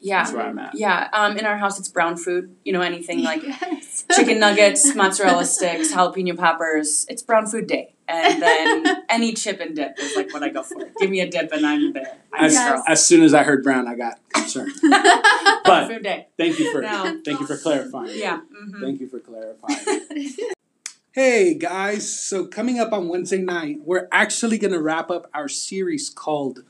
Yeah. 0.00 0.22
that's 0.22 0.34
where 0.34 0.46
I'm 0.46 0.58
at. 0.58 0.74
Yeah. 0.74 1.08
Um, 1.12 1.36
in 1.36 1.44
our 1.44 1.56
house, 1.58 1.78
it's 1.78 1.88
brown 1.88 2.16
food. 2.16 2.54
You 2.64 2.72
know, 2.72 2.80
anything 2.80 3.22
like 3.22 3.42
yes. 3.46 4.04
chicken 4.14 4.38
nuggets, 4.38 4.94
mozzarella 4.94 5.44
sticks, 5.44 5.92
jalapeno 5.92 6.36
poppers. 6.36 7.04
It's 7.08 7.22
brown 7.22 7.46
food 7.46 7.66
day. 7.66 7.94
And 8.06 8.40
then 8.40 9.02
any 9.10 9.34
chip 9.34 9.60
and 9.60 9.76
dip 9.76 9.98
is 9.98 10.16
like 10.16 10.32
what 10.32 10.42
I 10.42 10.48
go 10.48 10.62
for. 10.62 10.78
Give 10.98 11.10
me 11.10 11.20
a 11.20 11.28
dip 11.30 11.52
and 11.52 11.66
I'm 11.66 11.92
there. 11.92 12.16
I'm 12.32 12.46
As, 12.46 12.82
as 12.86 13.06
soon 13.06 13.22
as 13.22 13.34
I 13.34 13.42
heard 13.42 13.62
brown, 13.62 13.86
I 13.86 13.94
got 13.96 14.18
concerned. 14.32 14.72
But 15.64 15.88
food 15.88 16.02
day. 16.02 16.28
thank 16.38 16.58
you 16.58 16.72
for 16.72 16.80
No. 16.80 17.20
thank 17.24 17.40
you 17.40 17.46
for 17.46 17.56
clarifying. 17.58 18.12
Yeah. 18.14 18.38
hmm 18.40 18.80
Thank 18.80 19.00
you 19.00 19.08
for 19.08 19.18
clarifying. 19.20 20.30
Hey 21.12 21.54
guys, 21.54 22.10
so 22.10 22.46
coming 22.46 22.78
up 22.78 22.92
on 22.92 23.08
Wednesday 23.08 23.38
night, 23.42 23.80
we're 23.84 24.08
actually 24.12 24.56
going 24.56 24.72
to 24.72 24.80
wrap 24.80 25.10
up 25.10 25.28
our 25.34 25.48
series 25.48 26.08
called 26.10 26.62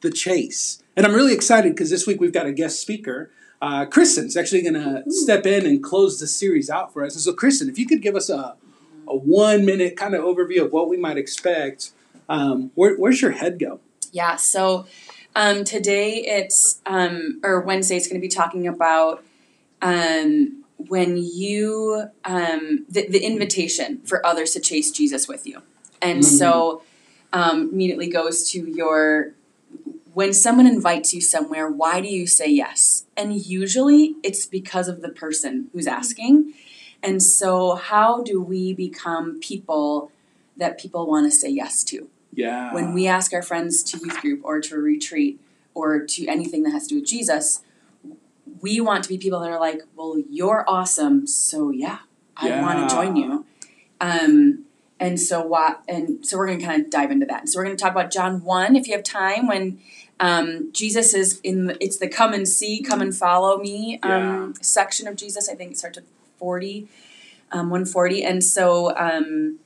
The 0.00 0.10
Chase. 0.10 0.82
And 0.96 1.04
I'm 1.06 1.14
really 1.14 1.34
excited 1.34 1.72
because 1.74 1.90
this 1.90 2.06
week 2.06 2.20
we've 2.20 2.32
got 2.32 2.46
a 2.46 2.52
guest 2.52 2.80
speaker. 2.80 3.30
Uh, 3.60 3.84
Kristen's 3.84 4.36
actually 4.36 4.62
going 4.62 4.74
to 4.74 5.04
step 5.10 5.46
in 5.46 5.66
and 5.66 5.82
close 5.82 6.18
the 6.20 6.26
series 6.26 6.70
out 6.70 6.92
for 6.92 7.04
us. 7.04 7.14
And 7.14 7.22
so, 7.22 7.32
Kristen, 7.32 7.68
if 7.68 7.78
you 7.78 7.86
could 7.86 8.02
give 8.02 8.14
us 8.16 8.30
a, 8.30 8.56
a 9.06 9.16
one 9.16 9.64
minute 9.66 9.96
kind 9.96 10.14
of 10.14 10.22
overview 10.22 10.64
of 10.64 10.72
what 10.72 10.88
we 10.88 10.96
might 10.96 11.16
expect, 11.18 11.90
um, 12.28 12.70
where, 12.74 12.96
where's 12.96 13.20
your 13.20 13.32
head 13.32 13.58
go? 13.58 13.80
Yeah, 14.12 14.36
so 14.36 14.86
um, 15.34 15.64
today 15.64 16.14
it's, 16.24 16.80
um, 16.86 17.40
or 17.42 17.60
Wednesday, 17.60 17.96
it's 17.96 18.08
going 18.08 18.20
to 18.20 18.24
be 18.24 18.28
talking 18.28 18.66
about 18.66 19.22
um, 19.82 20.64
when 20.76 21.16
you, 21.18 22.06
um, 22.24 22.86
the, 22.88 23.06
the 23.08 23.20
invitation 23.24 24.00
for 24.04 24.24
others 24.24 24.52
to 24.52 24.60
chase 24.60 24.90
Jesus 24.90 25.28
with 25.28 25.46
you. 25.46 25.62
And 26.00 26.20
Mm. 26.20 26.24
so 26.24 26.82
um, 27.32 27.70
immediately 27.72 28.08
goes 28.08 28.50
to 28.52 28.60
your, 28.70 29.32
when 30.16 30.32
someone 30.32 30.66
invites 30.66 31.12
you 31.12 31.20
somewhere, 31.20 31.68
why 31.68 32.00
do 32.00 32.08
you 32.08 32.26
say 32.26 32.48
yes? 32.48 33.04
And 33.18 33.34
usually 33.34 34.14
it's 34.22 34.46
because 34.46 34.88
of 34.88 35.02
the 35.02 35.10
person 35.10 35.68
who's 35.74 35.86
asking. 35.86 36.54
And 37.02 37.22
so, 37.22 37.74
how 37.74 38.22
do 38.22 38.40
we 38.40 38.72
become 38.72 39.38
people 39.40 40.10
that 40.56 40.78
people 40.80 41.06
want 41.06 41.30
to 41.30 41.38
say 41.38 41.50
yes 41.50 41.84
to? 41.84 42.08
Yeah. 42.32 42.72
when 42.72 42.94
we 42.94 43.06
ask 43.06 43.34
our 43.34 43.42
friends 43.42 43.82
to 43.82 43.98
youth 43.98 44.20
group 44.22 44.40
or 44.42 44.60
to 44.60 44.76
a 44.76 44.78
retreat 44.78 45.38
or 45.74 46.06
to 46.06 46.26
anything 46.28 46.62
that 46.62 46.70
has 46.70 46.86
to 46.86 46.94
do 46.94 47.00
with 47.00 47.08
Jesus, 47.08 47.60
we 48.62 48.80
want 48.80 49.02
to 49.04 49.10
be 49.10 49.18
people 49.18 49.40
that 49.40 49.50
are 49.50 49.60
like, 49.60 49.82
well, 49.96 50.22
you're 50.30 50.64
awesome, 50.66 51.26
so 51.26 51.68
yeah, 51.68 51.98
I 52.38 52.62
want 52.62 52.88
to 52.88 52.94
join 52.94 53.16
you. 53.16 53.44
Um, 54.00 54.64
and 54.98 55.20
so 55.20 55.42
what? 55.42 55.82
And 55.88 56.24
so 56.26 56.38
we're 56.38 56.46
going 56.46 56.58
to 56.58 56.64
kind 56.64 56.84
of 56.84 56.90
dive 56.90 57.10
into 57.10 57.26
that. 57.26 57.48
So 57.48 57.58
we're 57.58 57.64
going 57.64 57.76
to 57.76 57.82
talk 57.82 57.92
about 57.92 58.10
John 58.10 58.42
one, 58.42 58.76
if 58.76 58.86
you 58.86 58.94
have 58.94 59.04
time, 59.04 59.46
when 59.46 59.78
um, 60.20 60.72
Jesus 60.72 61.14
is 61.14 61.40
in. 61.40 61.66
The, 61.66 61.84
it's 61.84 61.98
the 61.98 62.08
come 62.08 62.32
and 62.32 62.48
see, 62.48 62.82
come 62.82 63.00
and 63.00 63.14
follow 63.14 63.58
me 63.58 63.98
um, 64.02 64.54
section 64.60 65.06
of 65.06 65.16
Jesus. 65.16 65.48
I 65.48 65.54
think 65.54 65.72
it 65.72 65.78
starts 65.78 65.98
at 65.98 66.04
forty, 66.38 66.88
um, 67.52 67.70
one 67.70 67.84
forty, 67.84 68.24
and 68.24 68.42
so. 68.42 68.96
Um, 68.96 69.58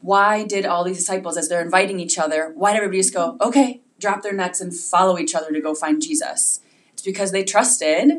why 0.00 0.44
did 0.44 0.64
all 0.64 0.84
these 0.84 0.98
disciples, 0.98 1.36
as 1.36 1.48
they're 1.48 1.60
inviting 1.60 1.98
each 1.98 2.18
other, 2.18 2.52
why 2.54 2.72
did 2.72 2.78
everybody 2.78 3.00
just 3.00 3.12
go, 3.12 3.36
okay, 3.40 3.80
drop 3.98 4.22
their 4.22 4.32
nets 4.32 4.60
and 4.60 4.72
follow 4.72 5.18
each 5.18 5.34
other 5.34 5.52
to 5.52 5.60
go 5.60 5.74
find 5.74 6.00
Jesus? 6.00 6.60
It's 6.92 7.02
because 7.02 7.32
they 7.32 7.42
trusted 7.42 8.12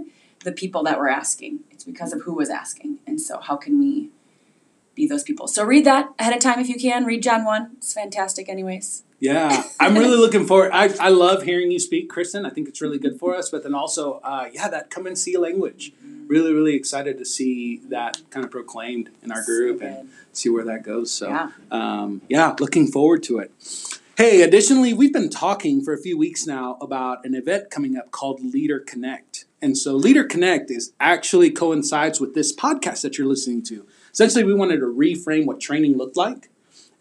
the 0.44 0.52
people 0.52 0.84
that 0.84 1.00
were 1.00 1.10
asking. 1.10 1.60
It's 1.72 1.84
because 1.84 2.12
of 2.12 2.24
who 2.24 2.34
was 2.34 2.50
asking. 2.50 3.00
And 3.08 3.20
so, 3.20 3.40
how 3.40 3.56
can 3.56 3.80
we 3.80 4.10
be 5.00 5.08
those 5.08 5.24
people? 5.24 5.48
So, 5.48 5.64
read 5.64 5.86
that 5.86 6.10
ahead 6.20 6.34
of 6.34 6.40
time 6.40 6.60
if 6.60 6.68
you 6.70 6.76
can. 6.80 7.06
Read 7.06 7.24
John 7.24 7.46
1. 7.46 7.72
It's 7.78 7.94
fantastic, 7.94 8.50
anyways. 8.50 9.04
Yeah, 9.20 9.64
I'm 9.80 9.96
really 9.96 10.18
looking 10.26 10.46
forward. 10.46 10.72
I, 10.74 10.90
I 11.00 11.10
love 11.10 11.44
hearing 11.44 11.72
you 11.72 11.80
speak, 11.80 12.10
Kristen. 12.10 12.46
I 12.46 12.50
think 12.50 12.68
it's 12.70 12.82
really 12.82 13.00
good 13.00 13.20
for 13.20 13.36
us. 13.36 13.50
But 13.50 13.64
then 13.64 13.74
also, 13.74 14.20
uh, 14.24 14.50
yeah, 14.54 14.70
that 14.70 14.90
come 14.90 15.06
and 15.08 15.18
see 15.18 15.36
language. 15.38 15.92
Really, 16.28 16.54
really 16.54 16.76
excited 16.76 17.18
to 17.18 17.26
see 17.26 17.82
that 17.90 18.22
kind 18.30 18.46
of 18.46 18.52
proclaimed 18.52 19.10
in 19.24 19.32
our 19.32 19.44
group 19.44 19.80
So 19.80 19.86
and 19.88 20.10
see 20.32 20.50
where 20.50 20.64
that 20.66 20.84
goes. 20.84 21.12
So, 21.12 21.28
Yeah. 21.30 21.50
um, 21.72 22.22
yeah, 22.30 22.56
looking 22.60 22.88
forward 22.88 23.24
to 23.24 23.40
it. 23.40 23.52
Hey, 24.16 24.42
additionally, 24.42 24.94
we've 24.94 25.14
been 25.14 25.30
talking 25.30 25.82
for 25.82 25.94
a 25.94 25.98
few 25.98 26.18
weeks 26.18 26.46
now 26.46 26.78
about 26.82 27.26
an 27.26 27.34
event 27.34 27.72
coming 27.72 27.98
up 27.98 28.12
called 28.12 28.42
Leader 28.44 28.80
Connect. 28.80 29.46
And 29.62 29.78
so 29.78 29.96
Leader 29.96 30.24
Connect 30.26 30.70
is 30.70 30.94
actually 31.00 31.52
coincides 31.52 32.20
with 32.22 32.36
this 32.36 32.56
podcast 32.56 33.02
that 33.02 33.18
you're 33.18 33.28
listening 33.28 33.64
to. 33.64 33.86
Essentially, 34.12 34.44
we 34.44 34.54
wanted 34.54 34.80
to 34.80 34.86
reframe 34.86 35.46
what 35.46 35.60
training 35.60 35.98
looked 35.98 36.18
like. 36.18 36.50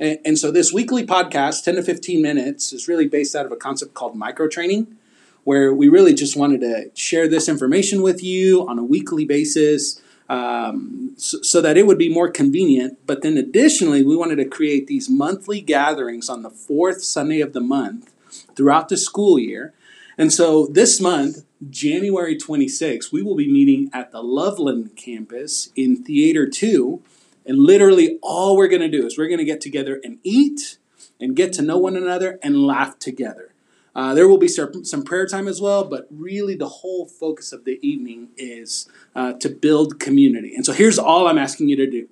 And, 0.00 0.18
and 0.24 0.38
so 0.38 0.50
this 0.50 0.72
weekly 0.72 1.06
podcast, 1.06 1.64
10 1.64 1.76
to 1.76 1.82
15 1.82 2.22
minutes, 2.22 2.72
is 2.72 2.88
really 2.88 3.08
based 3.08 3.34
out 3.34 3.46
of 3.46 3.52
a 3.52 3.56
concept 3.56 3.94
called 3.94 4.16
micro 4.16 4.48
training, 4.48 4.96
where 5.44 5.72
we 5.72 5.88
really 5.88 6.14
just 6.14 6.36
wanted 6.36 6.60
to 6.60 6.90
share 6.94 7.28
this 7.28 7.48
information 7.48 8.02
with 8.02 8.22
you 8.22 8.66
on 8.68 8.78
a 8.78 8.84
weekly 8.84 9.24
basis 9.24 10.00
um, 10.28 11.14
so, 11.16 11.40
so 11.42 11.60
that 11.60 11.76
it 11.76 11.86
would 11.86 11.98
be 11.98 12.12
more 12.12 12.30
convenient. 12.30 12.98
But 13.06 13.22
then 13.22 13.36
additionally, 13.36 14.02
we 14.02 14.16
wanted 14.16 14.36
to 14.36 14.44
create 14.44 14.86
these 14.86 15.08
monthly 15.08 15.60
gatherings 15.60 16.28
on 16.28 16.42
the 16.42 16.50
fourth 16.50 17.02
Sunday 17.02 17.40
of 17.40 17.52
the 17.52 17.60
month 17.60 18.12
throughout 18.54 18.88
the 18.88 18.96
school 18.96 19.38
year. 19.38 19.72
And 20.18 20.32
so 20.32 20.66
this 20.66 21.00
month, 21.00 21.44
January 21.68 22.36
26th, 22.36 23.10
we 23.10 23.22
will 23.22 23.34
be 23.34 23.50
meeting 23.50 23.90
at 23.92 24.12
the 24.12 24.22
Loveland 24.22 24.96
campus 24.96 25.70
in 25.74 26.02
Theater 26.02 26.48
2. 26.48 27.02
And 27.46 27.58
literally, 27.58 28.18
all 28.22 28.56
we're 28.56 28.68
going 28.68 28.82
to 28.82 28.88
do 28.88 29.06
is 29.06 29.18
we're 29.18 29.28
going 29.28 29.38
to 29.38 29.44
get 29.44 29.60
together 29.60 30.00
and 30.04 30.18
eat 30.22 30.78
and 31.20 31.34
get 31.34 31.52
to 31.54 31.62
know 31.62 31.78
one 31.78 31.96
another 31.96 32.38
and 32.42 32.64
laugh 32.64 32.98
together. 32.98 33.52
Uh, 33.94 34.14
there 34.14 34.28
will 34.28 34.38
be 34.38 34.46
some, 34.46 35.02
prayer 35.02 35.26
time 35.26 35.48
as 35.48 35.60
well, 35.60 35.84
but 35.84 36.06
really 36.10 36.54
the 36.54 36.68
whole 36.68 37.06
focus 37.06 37.52
of 37.52 37.64
the 37.64 37.80
evening 37.82 38.28
is 38.36 38.88
uh, 39.16 39.32
to 39.32 39.48
build 39.48 39.98
community. 39.98 40.54
And 40.54 40.64
so 40.64 40.72
here's 40.72 40.98
all 40.98 41.26
I'm 41.26 41.38
asking 41.38 41.68
you 41.68 41.76
to 41.76 41.90
do. 41.90 42.08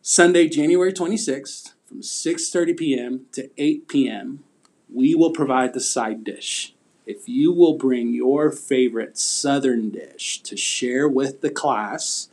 Sunday, 0.00 0.48
January 0.48 0.92
26th, 0.92 1.72
from 1.86 2.02
6:30 2.02 2.76
p.m. 2.76 3.26
to 3.32 3.50
8 3.58 3.88
p.m., 3.88 4.44
we 4.92 5.14
will 5.14 5.32
provide 5.32 5.74
the 5.74 5.80
side 5.80 6.22
dish. 6.22 6.74
If 7.06 7.28
you 7.28 7.52
will 7.52 7.74
bring 7.74 8.14
your 8.14 8.50
favorite 8.50 9.18
southern 9.18 9.90
dish 9.90 10.40
to 10.42 10.56
share 10.56 11.08
with 11.08 11.40
the 11.40 11.50
class, 11.50 12.28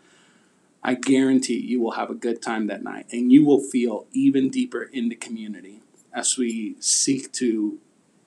I 0.84 0.94
guarantee 0.94 1.60
you 1.60 1.82
will 1.82 1.92
have 1.92 2.10
a 2.10 2.16
good 2.16 2.42
time 2.42 2.68
that 2.68 2.84
night 2.84 3.08
and 3.12 3.32
you 3.32 3.44
will 3.44 3.60
feel 3.60 4.06
even 4.12 4.50
deeper 4.50 4.84
in 4.84 5.10
the 5.10 5.16
community 5.16 5.82
as 6.14 6.38
we 6.38 6.76
seek 6.80 7.32
to 7.34 7.80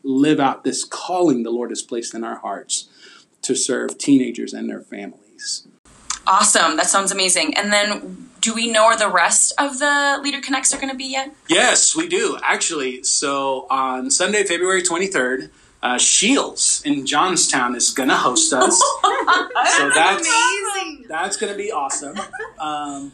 live 0.03 0.41
out 0.41 0.65
this 0.65 0.85
calling 0.85 1.43
the 1.43 1.51
Lord 1.51 1.71
has 1.71 1.83
placed 1.83 2.15
in 2.15 2.25
our 2.25 2.37
hearts 2.37 2.89
to 3.43 3.55
serve 3.55 3.99
teenagers 3.99 4.53
and 4.53 4.69
their 4.69 4.81
families. 4.81 5.67
Awesome. 6.27 6.77
That 6.77 6.87
sounds 6.87 7.11
amazing. 7.11 7.57
And 7.57 7.73
then, 7.73 8.29
do 8.41 8.55
we 8.55 8.71
know 8.71 8.87
where 8.87 8.97
the 8.97 9.09
rest 9.09 9.53
of 9.59 9.79
the 9.79 10.21
Leader 10.23 10.41
Connects 10.41 10.73
are 10.73 10.77
going 10.77 10.91
to 10.91 10.97
be 10.97 11.07
yet? 11.07 11.35
Yes, 11.49 11.97
we 11.97 12.09
do 12.09 12.39
actually. 12.43 13.03
So 13.03 13.67
on 13.71 14.11
Sunday, 14.11 14.45
February 14.45 14.83
23rd, 14.83 15.51
uh, 15.83 15.99
Shields 15.99 16.83
in 16.85 17.07
Johnstown 17.07 17.75
is 17.75 17.91
going 17.91 18.09
to 18.09 18.17
host 18.17 18.53
us. 18.53 18.79
so 19.77 19.91
that's 19.95 20.29
amazing. 20.29 21.07
that's 21.09 21.37
going 21.37 21.53
to 21.53 21.59
be 21.59 21.73
awesome. 21.73 22.19
Um, 22.59 23.13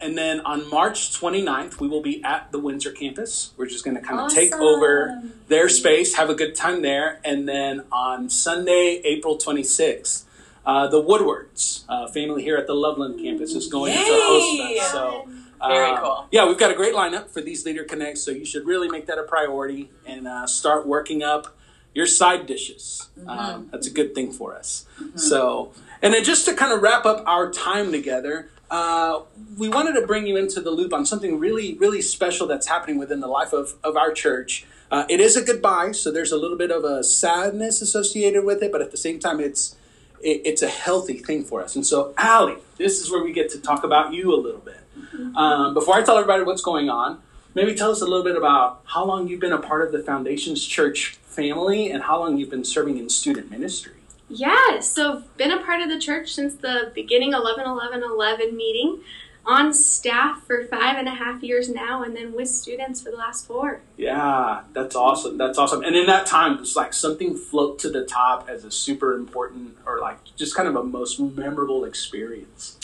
and 0.00 0.16
then 0.16 0.40
on 0.40 0.68
March 0.70 1.12
29th, 1.20 1.78
we 1.78 1.86
will 1.86 2.00
be 2.00 2.24
at 2.24 2.50
the 2.52 2.58
Windsor 2.58 2.90
campus. 2.90 3.52
We're 3.58 3.66
just 3.66 3.84
going 3.84 3.96
to 3.96 4.02
kind 4.02 4.18
of 4.18 4.32
take 4.32 4.54
over 4.54 5.22
their 5.48 5.68
space, 5.68 6.14
have 6.14 6.30
a 6.30 6.34
good 6.34 6.54
time 6.54 6.80
there. 6.80 7.20
And 7.22 7.46
then 7.46 7.82
on 7.92 8.30
Sunday, 8.30 9.02
April 9.04 9.36
26th, 9.36 10.24
uh, 10.64 10.88
the 10.88 11.00
Woodwards 11.00 11.84
uh, 11.88 12.08
family 12.08 12.42
here 12.42 12.56
at 12.56 12.66
the 12.66 12.74
Loveland 12.74 13.20
campus 13.20 13.54
is 13.54 13.66
going 13.66 13.92
to 13.92 13.98
host 13.98 14.80
us. 14.82 14.90
So, 14.90 15.28
uh, 15.60 15.68
Very 15.68 15.96
cool. 15.98 16.28
Yeah, 16.30 16.46
we've 16.48 16.58
got 16.58 16.70
a 16.70 16.74
great 16.74 16.94
lineup 16.94 17.28
for 17.28 17.42
these 17.42 17.66
Leader 17.66 17.84
Connects, 17.84 18.22
so 18.22 18.30
you 18.30 18.46
should 18.46 18.66
really 18.66 18.88
make 18.88 19.06
that 19.06 19.18
a 19.18 19.24
priority 19.24 19.90
and 20.06 20.26
uh, 20.26 20.46
start 20.46 20.86
working 20.86 21.22
up 21.22 21.58
your 21.94 22.06
side 22.06 22.46
dishes. 22.46 23.08
Um, 23.26 23.68
that's 23.72 23.86
a 23.86 23.90
good 23.90 24.14
thing 24.14 24.32
for 24.32 24.54
us. 24.54 24.86
So, 25.16 25.72
and 26.02 26.14
then 26.14 26.24
just 26.24 26.46
to 26.46 26.54
kind 26.54 26.72
of 26.72 26.82
wrap 26.82 27.04
up 27.04 27.24
our 27.26 27.50
time 27.50 27.92
together, 27.92 28.50
uh, 28.70 29.22
we 29.58 29.68
wanted 29.68 29.98
to 30.00 30.06
bring 30.06 30.26
you 30.26 30.36
into 30.36 30.60
the 30.60 30.70
loop 30.70 30.92
on 30.92 31.04
something 31.04 31.38
really, 31.38 31.74
really 31.74 32.00
special 32.00 32.46
that's 32.46 32.68
happening 32.68 32.98
within 32.98 33.20
the 33.20 33.26
life 33.26 33.52
of, 33.52 33.74
of 33.82 33.96
our 33.96 34.12
church. 34.12 34.64
Uh, 34.90 35.04
it 35.08 35.20
is 35.20 35.36
a 35.36 35.42
goodbye, 35.42 35.92
so 35.92 36.10
there's 36.10 36.32
a 36.32 36.36
little 36.36 36.56
bit 36.56 36.70
of 36.70 36.84
a 36.84 37.02
sadness 37.02 37.82
associated 37.82 38.44
with 38.44 38.62
it, 38.62 38.72
but 38.72 38.80
at 38.80 38.90
the 38.90 38.96
same 38.96 39.18
time, 39.18 39.40
it's 39.40 39.76
it, 40.20 40.42
it's 40.44 40.62
a 40.62 40.68
healthy 40.68 41.14
thing 41.18 41.44
for 41.44 41.62
us. 41.62 41.74
And 41.76 41.86
so, 41.86 42.12
Allie, 42.18 42.58
this 42.76 43.00
is 43.00 43.10
where 43.10 43.22
we 43.22 43.32
get 43.32 43.50
to 43.50 43.58
talk 43.60 43.84
about 43.84 44.12
you 44.12 44.34
a 44.34 44.40
little 44.40 44.60
bit. 44.60 44.76
Um, 45.36 45.74
before 45.74 45.94
I 45.94 46.02
tell 46.02 46.16
everybody 46.16 46.42
what's 46.42 46.62
going 46.62 46.90
on, 46.90 47.20
maybe 47.54 47.74
tell 47.74 47.90
us 47.90 48.00
a 48.00 48.06
little 48.06 48.24
bit 48.24 48.36
about 48.36 48.82
how 48.84 49.04
long 49.04 49.28
you've 49.28 49.40
been 49.40 49.52
a 49.52 49.58
part 49.58 49.82
of 49.86 49.92
the 49.92 50.02
Foundations 50.02 50.66
Church 50.66 51.18
family 51.22 51.90
and 51.90 52.04
how 52.04 52.18
long 52.20 52.36
you've 52.36 52.50
been 52.50 52.64
serving 52.64 52.98
in 52.98 53.08
student 53.08 53.50
ministry. 53.50 53.94
Yeah, 54.28 54.78
so 54.80 55.24
been 55.36 55.50
a 55.50 55.62
part 55.62 55.82
of 55.82 55.88
the 55.88 55.98
church 55.98 56.32
since 56.32 56.54
the 56.54 56.92
beginning 56.94 57.32
11 57.32 57.64
11 57.66 58.02
11 58.02 58.56
meeting. 58.56 59.00
On 59.46 59.72
staff 59.72 60.44
for 60.46 60.66
five 60.66 60.98
and 60.98 61.08
a 61.08 61.14
half 61.14 61.42
years 61.42 61.68
now, 61.70 62.02
and 62.02 62.14
then 62.14 62.34
with 62.34 62.48
students 62.48 63.00
for 63.00 63.10
the 63.10 63.16
last 63.16 63.46
four. 63.46 63.80
Yeah, 63.96 64.64
that's 64.74 64.94
awesome. 64.94 65.38
That's 65.38 65.56
awesome. 65.56 65.82
And 65.82 65.96
in 65.96 66.06
that 66.06 66.26
time, 66.26 66.58
it's 66.58 66.76
like 66.76 66.92
something 66.92 67.34
float 67.34 67.78
to 67.80 67.88
the 67.88 68.04
top 68.04 68.50
as 68.50 68.64
a 68.64 68.70
super 68.70 69.14
important 69.14 69.78
or 69.86 69.98
like 69.98 70.18
just 70.36 70.54
kind 70.54 70.68
of 70.68 70.76
a 70.76 70.84
most 70.84 71.18
memorable 71.18 71.84
experience. 71.86 72.78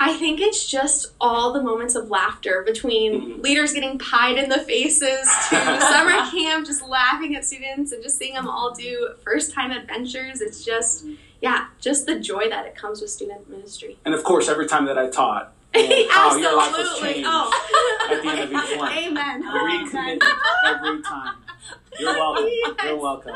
I 0.00 0.14
think 0.14 0.40
it's 0.40 0.66
just 0.66 1.08
all 1.20 1.52
the 1.52 1.62
moments 1.62 1.94
of 1.96 2.08
laughter 2.10 2.62
between 2.64 3.38
Mhm. 3.38 3.42
leaders 3.42 3.72
getting 3.72 3.98
pied 3.98 4.38
in 4.38 4.48
the 4.48 4.58
faces 4.60 5.28
to 5.50 5.56
summer 5.80 6.30
camp, 6.30 6.66
just 6.66 6.86
laughing 6.86 7.34
at 7.34 7.44
students 7.44 7.90
and 7.92 8.02
just 8.02 8.16
seeing 8.18 8.34
them 8.34 8.48
all 8.48 8.72
do 8.72 9.10
first 9.24 9.52
time 9.52 9.70
adventures. 9.72 10.40
It's 10.40 10.64
just, 10.64 11.04
yeah, 11.40 11.66
just 11.80 12.06
the 12.06 12.18
joy 12.20 12.48
that 12.48 12.64
it 12.66 12.76
comes 12.76 13.00
with 13.00 13.10
student 13.10 13.48
ministry. 13.50 13.98
And 14.04 14.14
of 14.14 14.22
course, 14.22 14.48
every 14.48 14.66
time 14.68 14.84
that 14.86 14.98
I 14.98 15.08
taught, 15.10 15.52
and 15.74 15.92
how 16.10 16.34
your 16.36 16.56
life 16.56 16.72
was 16.78 16.98
changed 17.00 17.28
Oh. 17.28 17.50
at 18.10 18.22
the 18.22 18.28
end 18.28 18.40
of 18.40 18.50
each 18.70 18.78
one. 18.78 18.92
Amen. 18.98 19.40
The 19.40 19.48
every 20.64 21.02
time. 21.02 21.34
You're 21.98 22.14
welcome. 22.14 22.48
You're 22.84 22.96
welcome. 22.96 23.34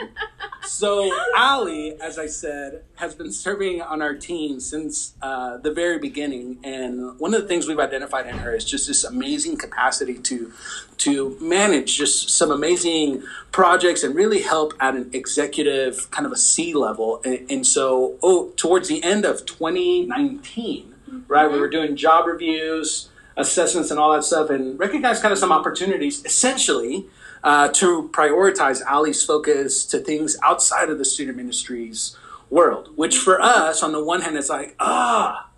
So, 0.64 1.11
Ali, 1.37 2.00
as 2.00 2.19
I 2.19 2.26
said, 2.26 2.85
has 2.95 3.14
been 3.14 3.33
serving 3.33 3.83
on 3.83 4.00
our 4.00 4.14
team 4.14 4.61
since 4.61 5.14
uh, 5.21 5.57
the 5.57 5.73
very 5.73 5.99
beginning, 5.99 6.59
and 6.62 7.19
one 7.19 7.35
of 7.35 7.42
the 7.42 7.49
things 7.49 7.66
we've 7.66 7.81
identified 7.81 8.26
in 8.26 8.38
her 8.38 8.54
is 8.54 8.64
just 8.64 8.87
this 8.87 9.02
amazing 9.02 9.57
capacity 9.57 10.19
to 10.19 10.52
to 10.99 11.37
manage 11.40 11.97
just 11.97 12.31
some 12.31 12.52
amazing 12.52 13.25
projects 13.50 14.04
and 14.04 14.14
really 14.14 14.42
help 14.42 14.73
at 14.78 14.95
an 14.95 15.11
executive 15.12 16.09
kind 16.12 16.26
of 16.26 16.33
a 16.33 16.37
C 16.37 16.75
level. 16.75 17.21
And, 17.25 17.50
and 17.50 17.66
so, 17.66 18.16
oh, 18.23 18.52
towards 18.57 18.88
the 18.88 19.02
end 19.02 19.25
of 19.25 19.45
2019, 19.45 20.95
right, 21.26 21.50
we 21.50 21.59
were 21.59 21.71
doing 21.71 21.97
job 21.97 22.26
reviews, 22.26 23.09
assessments, 23.37 23.90
and 23.90 23.99
all 23.99 24.12
that 24.12 24.23
stuff, 24.23 24.49
and 24.49 24.78
recognized 24.78 25.23
kind 25.23 25.33
of 25.33 25.38
some 25.38 25.50
opportunities, 25.50 26.25
essentially 26.25 27.07
uh, 27.44 27.68
to 27.68 28.08
prioritize 28.12 28.80
Ali's 28.88 29.22
focus 29.25 29.84
to 29.87 29.99
things 29.99 30.37
outside 30.42 30.90
of 30.90 30.99
the 30.99 31.04
student 31.04 31.37
ministries 31.37 32.16
world, 32.50 32.90
which 32.96 33.18
for 33.18 33.40
us, 33.40 33.82
on 33.82 33.92
the 33.92 34.02
one 34.04 34.20
hand, 34.20 34.37
it's 34.37 34.49
like, 34.50 34.75
ah, 34.78 35.49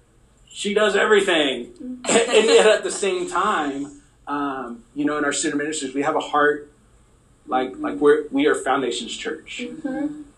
she 0.49 0.73
does 0.75 0.97
everything. 0.97 1.73
and, 1.81 2.47
yet 2.47 2.67
at 2.67 2.85
the 2.85 2.91
same 2.91 3.29
time, 3.29 4.01
um, 4.27 4.85
you 4.95 5.05
know, 5.05 5.19
in 5.19 5.25
our 5.25 5.33
student 5.33 5.59
ministries, 5.61 5.95
we 5.95 6.03
have 6.03 6.17
a 6.17 6.21
heart 6.21 6.71
like 7.47 7.77
like 7.79 7.97
we're 7.97 8.25
we 8.31 8.47
are 8.47 8.55
Foundations 8.55 9.15
Church. 9.17 9.61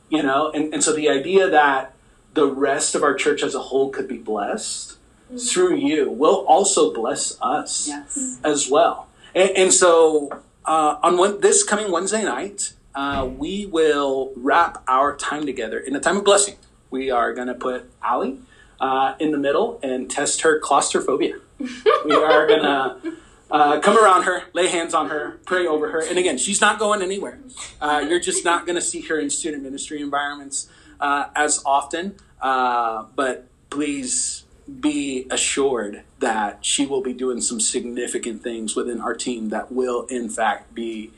You 0.08 0.22
know, 0.22 0.50
and, 0.52 0.72
and 0.72 0.82
so 0.82 0.92
the 0.94 1.08
idea 1.08 1.48
that 1.50 1.92
the 2.34 2.46
rest 2.46 2.94
of 2.94 3.02
our 3.02 3.14
church 3.14 3.42
as 3.42 3.54
a 3.54 3.60
whole 3.60 3.90
could 3.90 4.06
be 4.08 4.18
blessed 4.18 4.96
through 5.38 5.74
you 5.74 6.08
will 6.10 6.44
also 6.46 6.92
bless 6.94 7.36
us 7.42 7.88
Yes. 7.88 8.38
as 8.44 8.70
well. 8.70 9.08
And, 9.34 9.50
and 9.50 9.72
so 9.72 10.30
uh, 10.66 10.98
on 11.02 11.16
one, 11.16 11.40
this 11.40 11.64
coming 11.64 11.90
Wednesday 11.90 12.24
night, 12.24 12.72
uh, 12.94 13.28
we 13.36 13.66
will 13.66 14.32
wrap 14.36 14.82
our 14.88 15.16
time 15.16 15.46
together 15.46 15.78
in 15.78 15.94
a 15.94 16.00
time 16.00 16.16
of 16.16 16.24
blessing. 16.24 16.56
We 16.90 17.10
are 17.10 17.32
going 17.34 17.48
to 17.48 17.54
put 17.54 17.90
Allie 18.02 18.38
uh, 18.80 19.14
in 19.18 19.32
the 19.32 19.38
middle 19.38 19.78
and 19.82 20.10
test 20.10 20.42
her 20.42 20.58
claustrophobia. 20.58 21.36
we 21.58 22.14
are 22.14 22.46
going 22.48 22.62
to 22.62 23.16
uh, 23.50 23.80
come 23.80 23.96
around 24.02 24.24
her, 24.24 24.44
lay 24.54 24.68
hands 24.68 24.92
on 24.94 25.08
her, 25.08 25.38
pray 25.44 25.66
over 25.66 25.90
her. 25.90 26.00
And 26.00 26.18
again, 26.18 26.38
she's 26.38 26.60
not 26.60 26.78
going 26.78 27.02
anywhere. 27.02 27.38
Uh, 27.80 28.04
you're 28.08 28.20
just 28.20 28.44
not 28.44 28.66
going 28.66 28.76
to 28.76 28.82
see 28.82 29.02
her 29.02 29.18
in 29.18 29.30
student 29.30 29.62
ministry 29.62 30.00
environments 30.00 30.68
uh, 31.00 31.26
as 31.36 31.62
often. 31.64 32.16
Uh, 32.40 33.04
but 33.14 33.46
please 33.70 34.45
be 34.80 35.26
assured 35.30 36.02
that 36.18 36.64
she 36.64 36.86
will 36.86 37.02
be 37.02 37.12
doing 37.12 37.40
some 37.40 37.60
significant 37.60 38.42
things 38.42 38.74
within 38.74 39.00
our 39.00 39.14
team 39.14 39.50
that 39.50 39.70
will, 39.70 40.06
in 40.06 40.28
fact, 40.28 40.74
be 40.74 41.10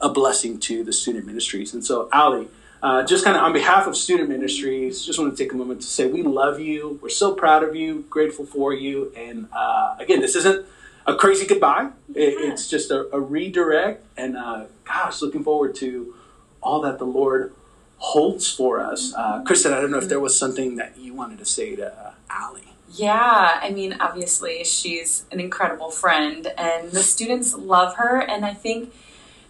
a 0.00 0.08
blessing 0.08 0.58
to 0.60 0.82
the 0.84 0.92
student 0.92 1.26
ministries. 1.26 1.74
And 1.74 1.84
so, 1.84 2.08
Ali, 2.12 2.48
uh, 2.82 3.02
just 3.04 3.24
kind 3.24 3.36
of 3.36 3.42
on 3.42 3.52
behalf 3.52 3.86
of 3.86 3.96
student 3.96 4.28
ministries, 4.28 5.04
just 5.04 5.18
want 5.18 5.36
to 5.36 5.42
take 5.42 5.52
a 5.52 5.56
moment 5.56 5.80
to 5.82 5.86
say 5.86 6.06
we 6.06 6.22
love 6.22 6.60
you. 6.60 6.98
We're 7.02 7.08
so 7.08 7.34
proud 7.34 7.62
of 7.62 7.74
you, 7.74 8.04
grateful 8.10 8.44
for 8.46 8.72
you. 8.72 9.12
And 9.16 9.48
uh, 9.52 9.96
again, 9.98 10.20
this 10.20 10.34
isn't 10.36 10.66
a 11.06 11.14
crazy 11.14 11.46
goodbye, 11.46 11.90
it, 12.14 12.34
Yeah. 12.40 12.52
it's 12.52 12.68
just 12.68 12.90
a, 12.90 13.08
a 13.14 13.20
redirect. 13.20 14.04
And 14.16 14.36
uh, 14.36 14.64
gosh, 14.84 15.20
looking 15.22 15.42
forward 15.44 15.74
to 15.76 16.14
all 16.62 16.80
that 16.82 16.98
the 16.98 17.04
Lord 17.06 17.54
holds 17.98 18.50
for 18.50 18.80
us. 18.80 19.12
Uh, 19.14 19.42
Kristen, 19.42 19.72
I 19.72 19.80
don't 19.80 19.90
know 19.90 19.98
if 19.98 20.08
there 20.08 20.20
was 20.20 20.38
something 20.38 20.76
that 20.76 20.98
you 20.98 21.14
wanted 21.14 21.38
to 21.38 21.44
say 21.46 21.76
to 21.76 21.86
uh, 21.92 22.12
Ali. 22.30 22.62
Yeah, 22.92 23.58
I 23.60 23.70
mean, 23.70 23.96
obviously, 23.98 24.62
she's 24.64 25.24
an 25.32 25.40
incredible 25.40 25.90
friend, 25.90 26.46
and 26.56 26.92
the 26.92 27.02
students 27.02 27.54
love 27.54 27.96
her. 27.96 28.20
And 28.20 28.44
I 28.44 28.54
think 28.54 28.92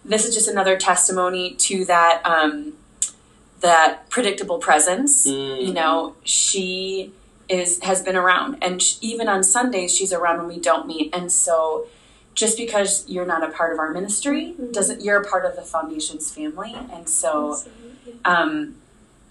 this 0.03 0.25
is 0.25 0.33
just 0.33 0.47
another 0.47 0.77
testimony 0.77 1.53
to 1.55 1.85
that 1.85 2.21
um, 2.25 2.73
that 3.61 4.09
predictable 4.09 4.57
presence. 4.57 5.25
You 5.59 5.73
know, 5.73 6.15
she 6.23 7.11
is 7.47 7.79
has 7.83 8.01
been 8.01 8.15
around, 8.15 8.57
and 8.63 8.81
sh- 8.81 8.95
even 9.01 9.27
on 9.27 9.43
Sundays, 9.43 9.95
she's 9.95 10.11
around 10.13 10.39
when 10.39 10.47
we 10.47 10.59
don't 10.59 10.87
meet. 10.87 11.13
And 11.13 11.31
so, 11.31 11.87
just 12.33 12.57
because 12.57 13.07
you're 13.07 13.25
not 13.25 13.43
a 13.43 13.51
part 13.51 13.73
of 13.73 13.79
our 13.79 13.91
ministry 13.91 14.55
doesn't 14.71 15.01
you're 15.03 15.21
a 15.21 15.25
part 15.27 15.45
of 15.45 15.55
the 15.55 15.61
foundation's 15.61 16.31
family, 16.31 16.75
and 16.91 17.07
so 17.07 17.59
um, 18.23 18.75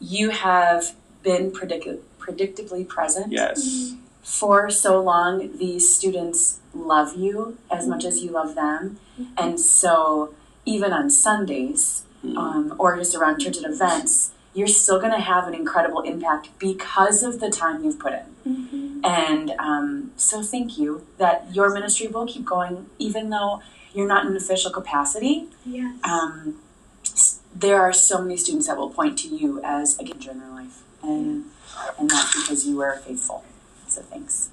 you 0.00 0.30
have 0.30 0.94
been 1.22 1.50
predict- 1.50 2.13
predictably 2.26 2.82
present 2.96 3.32
Yes. 3.32 3.94
for 4.22 4.70
so 4.70 4.92
long 5.10 5.56
these 5.58 5.84
students 5.98 6.60
love 6.74 7.10
you 7.24 7.56
as 7.70 7.86
much 7.86 8.04
as 8.04 8.22
you 8.22 8.30
love 8.30 8.54
them. 8.54 8.98
And 9.36 9.60
so 9.60 10.34
even 10.64 10.92
on 10.92 11.10
sundays 11.10 12.04
um, 12.42 12.74
or 12.78 12.96
just 12.96 13.14
around 13.14 13.40
church 13.40 13.56
and 13.58 13.66
events 13.66 14.30
you're 14.56 14.68
still 14.68 15.00
going 15.00 15.10
to 15.12 15.18
have 15.20 15.48
an 15.48 15.54
incredible 15.54 16.00
impact 16.02 16.48
because 16.60 17.24
of 17.24 17.40
the 17.40 17.50
time 17.50 17.82
you've 17.84 17.98
put 17.98 18.12
in. 18.20 19.00
And 19.04 19.50
um, 19.58 20.12
so 20.16 20.42
thank 20.42 20.78
you 20.78 21.04
that 21.18 21.36
your 21.52 21.68
ministry 21.74 22.06
will 22.06 22.26
keep 22.26 22.44
going 22.46 22.86
even 22.98 23.30
though 23.30 23.60
you're 23.92 24.06
not 24.14 24.24
in 24.24 24.30
an 24.30 24.36
official 24.36 24.70
capacity. 24.70 25.48
Yes. 25.66 25.96
um, 26.04 26.60
there 27.54 27.80
are 27.80 27.92
so 27.92 28.20
many 28.22 28.36
students 28.36 28.66
that 28.68 28.76
will 28.76 28.90
point 28.90 29.18
to 29.18 29.28
you 29.28 29.60
as 29.62 29.98
a 29.98 30.04
giver 30.04 30.30
in 30.32 30.38
their 30.40 30.50
life. 30.50 30.82
And 31.02 31.44
and 31.98 32.10
that's 32.10 32.42
because 32.42 32.66
you 32.66 32.80
are 32.80 32.98
faithful 32.98 33.44
so 33.86 34.02
thanks 34.02 34.50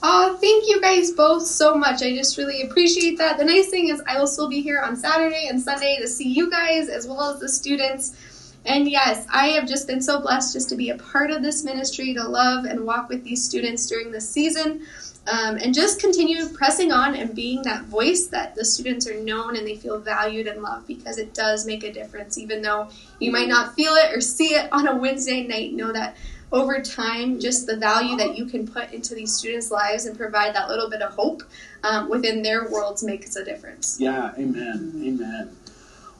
Oh, 0.00 0.38
thank 0.40 0.68
you 0.68 0.80
guys 0.80 1.10
both 1.10 1.44
so 1.44 1.74
much. 1.74 2.02
I 2.02 2.14
just 2.14 2.38
really 2.38 2.62
appreciate 2.62 3.18
that. 3.18 3.36
The 3.36 3.44
nice 3.44 3.68
thing 3.68 3.88
is, 3.88 4.00
I 4.06 4.16
will 4.16 4.28
still 4.28 4.48
be 4.48 4.60
here 4.60 4.80
on 4.80 4.94
Saturday 4.94 5.48
and 5.48 5.60
Sunday 5.60 5.98
to 6.00 6.06
see 6.06 6.28
you 6.28 6.48
guys 6.48 6.88
as 6.88 7.08
well 7.08 7.22
as 7.22 7.40
the 7.40 7.48
students. 7.48 8.54
And 8.64 8.88
yes, 8.88 9.26
I 9.32 9.48
have 9.48 9.66
just 9.66 9.88
been 9.88 10.00
so 10.00 10.20
blessed 10.20 10.52
just 10.52 10.68
to 10.68 10.76
be 10.76 10.90
a 10.90 10.98
part 10.98 11.32
of 11.32 11.42
this 11.42 11.64
ministry, 11.64 12.14
to 12.14 12.22
love 12.22 12.64
and 12.64 12.84
walk 12.84 13.08
with 13.08 13.24
these 13.24 13.44
students 13.44 13.86
during 13.86 14.12
this 14.12 14.28
season, 14.28 14.86
um, 15.30 15.56
and 15.56 15.74
just 15.74 16.00
continue 16.00 16.48
pressing 16.48 16.90
on 16.92 17.14
and 17.14 17.34
being 17.34 17.62
that 17.62 17.84
voice 17.84 18.26
that 18.28 18.54
the 18.54 18.64
students 18.64 19.06
are 19.06 19.20
known 19.20 19.56
and 19.56 19.66
they 19.66 19.76
feel 19.76 19.98
valued 19.98 20.46
and 20.46 20.62
loved 20.62 20.86
because 20.86 21.18
it 21.18 21.34
does 21.34 21.66
make 21.66 21.84
a 21.84 21.92
difference. 21.92 22.38
Even 22.38 22.62
though 22.62 22.88
you 23.20 23.30
might 23.30 23.48
not 23.48 23.74
feel 23.74 23.92
it 23.94 24.14
or 24.14 24.20
see 24.20 24.54
it 24.54 24.72
on 24.72 24.88
a 24.88 24.96
Wednesday 24.96 25.46
night, 25.46 25.72
know 25.74 25.92
that 25.92 26.16
over 26.50 26.80
time, 26.80 27.38
just 27.40 27.66
the 27.66 27.76
value 27.76 28.16
that 28.16 28.36
you 28.38 28.46
can 28.46 28.66
put 28.66 28.90
into 28.92 29.14
these 29.14 29.34
students' 29.36 29.70
lives 29.70 30.06
and 30.06 30.16
provide 30.16 30.54
that 30.54 30.68
little 30.68 30.88
bit 30.88 31.02
of 31.02 31.12
hope 31.12 31.42
um, 31.84 32.08
within 32.08 32.42
their 32.42 32.68
worlds 32.70 33.02
makes 33.02 33.36
a 33.36 33.44
difference. 33.44 33.98
Yeah, 34.00 34.32
amen. 34.38 34.94
Amen. 35.04 35.50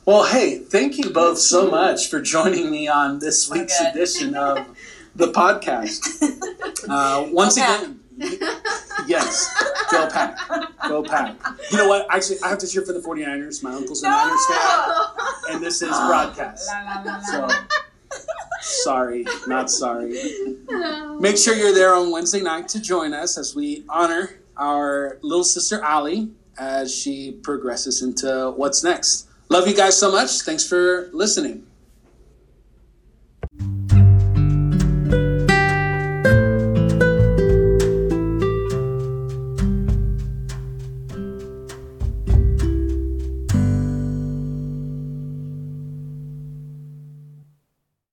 Well, 0.04 0.24
hey, 0.24 0.58
thank 0.58 0.98
you 0.98 1.10
both 1.10 1.38
so 1.38 1.70
much 1.70 2.08
for 2.08 2.20
joining 2.20 2.70
me 2.70 2.88
on 2.88 3.18
this 3.20 3.50
week's 3.50 3.80
Okay. 3.80 3.90
edition 3.90 4.34
of 4.34 4.66
the 5.16 5.28
podcast. 5.32 6.34
Uh, 6.88 7.26
once 7.32 7.56
Go 7.56 7.62
Pack. 7.62 7.82
again, 7.82 8.00
yes, 9.06 9.86
go 9.90 10.08
pack. 10.08 10.38
Go 10.88 11.02
pack. 11.02 11.36
You 11.70 11.78
know 11.78 11.88
what? 11.88 12.06
Actually, 12.10 12.38
I 12.42 12.48
have 12.48 12.58
to 12.58 12.66
cheer 12.66 12.82
for 12.82 12.92
the 12.92 13.00
49ers. 13.00 13.62
My 13.62 13.72
uncle's 13.72 14.02
a 14.02 14.08
Niners 14.08 14.46
fan. 14.46 14.90
and 15.50 15.64
this 15.64 15.82
is 15.82 15.90
broadcast. 15.90 16.68
So 17.30 17.48
sorry, 18.60 19.24
not 19.46 19.70
sorry. 19.70 20.12
Make 21.20 21.36
sure 21.36 21.54
you're 21.54 21.74
there 21.74 21.94
on 21.94 22.10
Wednesday 22.10 22.40
night 22.40 22.68
to 22.68 22.80
join 22.80 23.12
us 23.12 23.38
as 23.38 23.54
we 23.54 23.84
honor 23.88 24.40
our 24.56 25.18
little 25.22 25.44
sister 25.44 25.84
Ali 25.84 26.30
as 26.58 26.92
she 26.94 27.32
progresses 27.42 28.02
into 28.02 28.52
what's 28.56 28.82
next. 28.82 29.28
Love 29.48 29.68
you 29.68 29.74
guys 29.74 29.96
so 29.98 30.10
much. 30.10 30.40
Thanks 30.42 30.66
for 30.66 31.08
listening. 31.12 31.67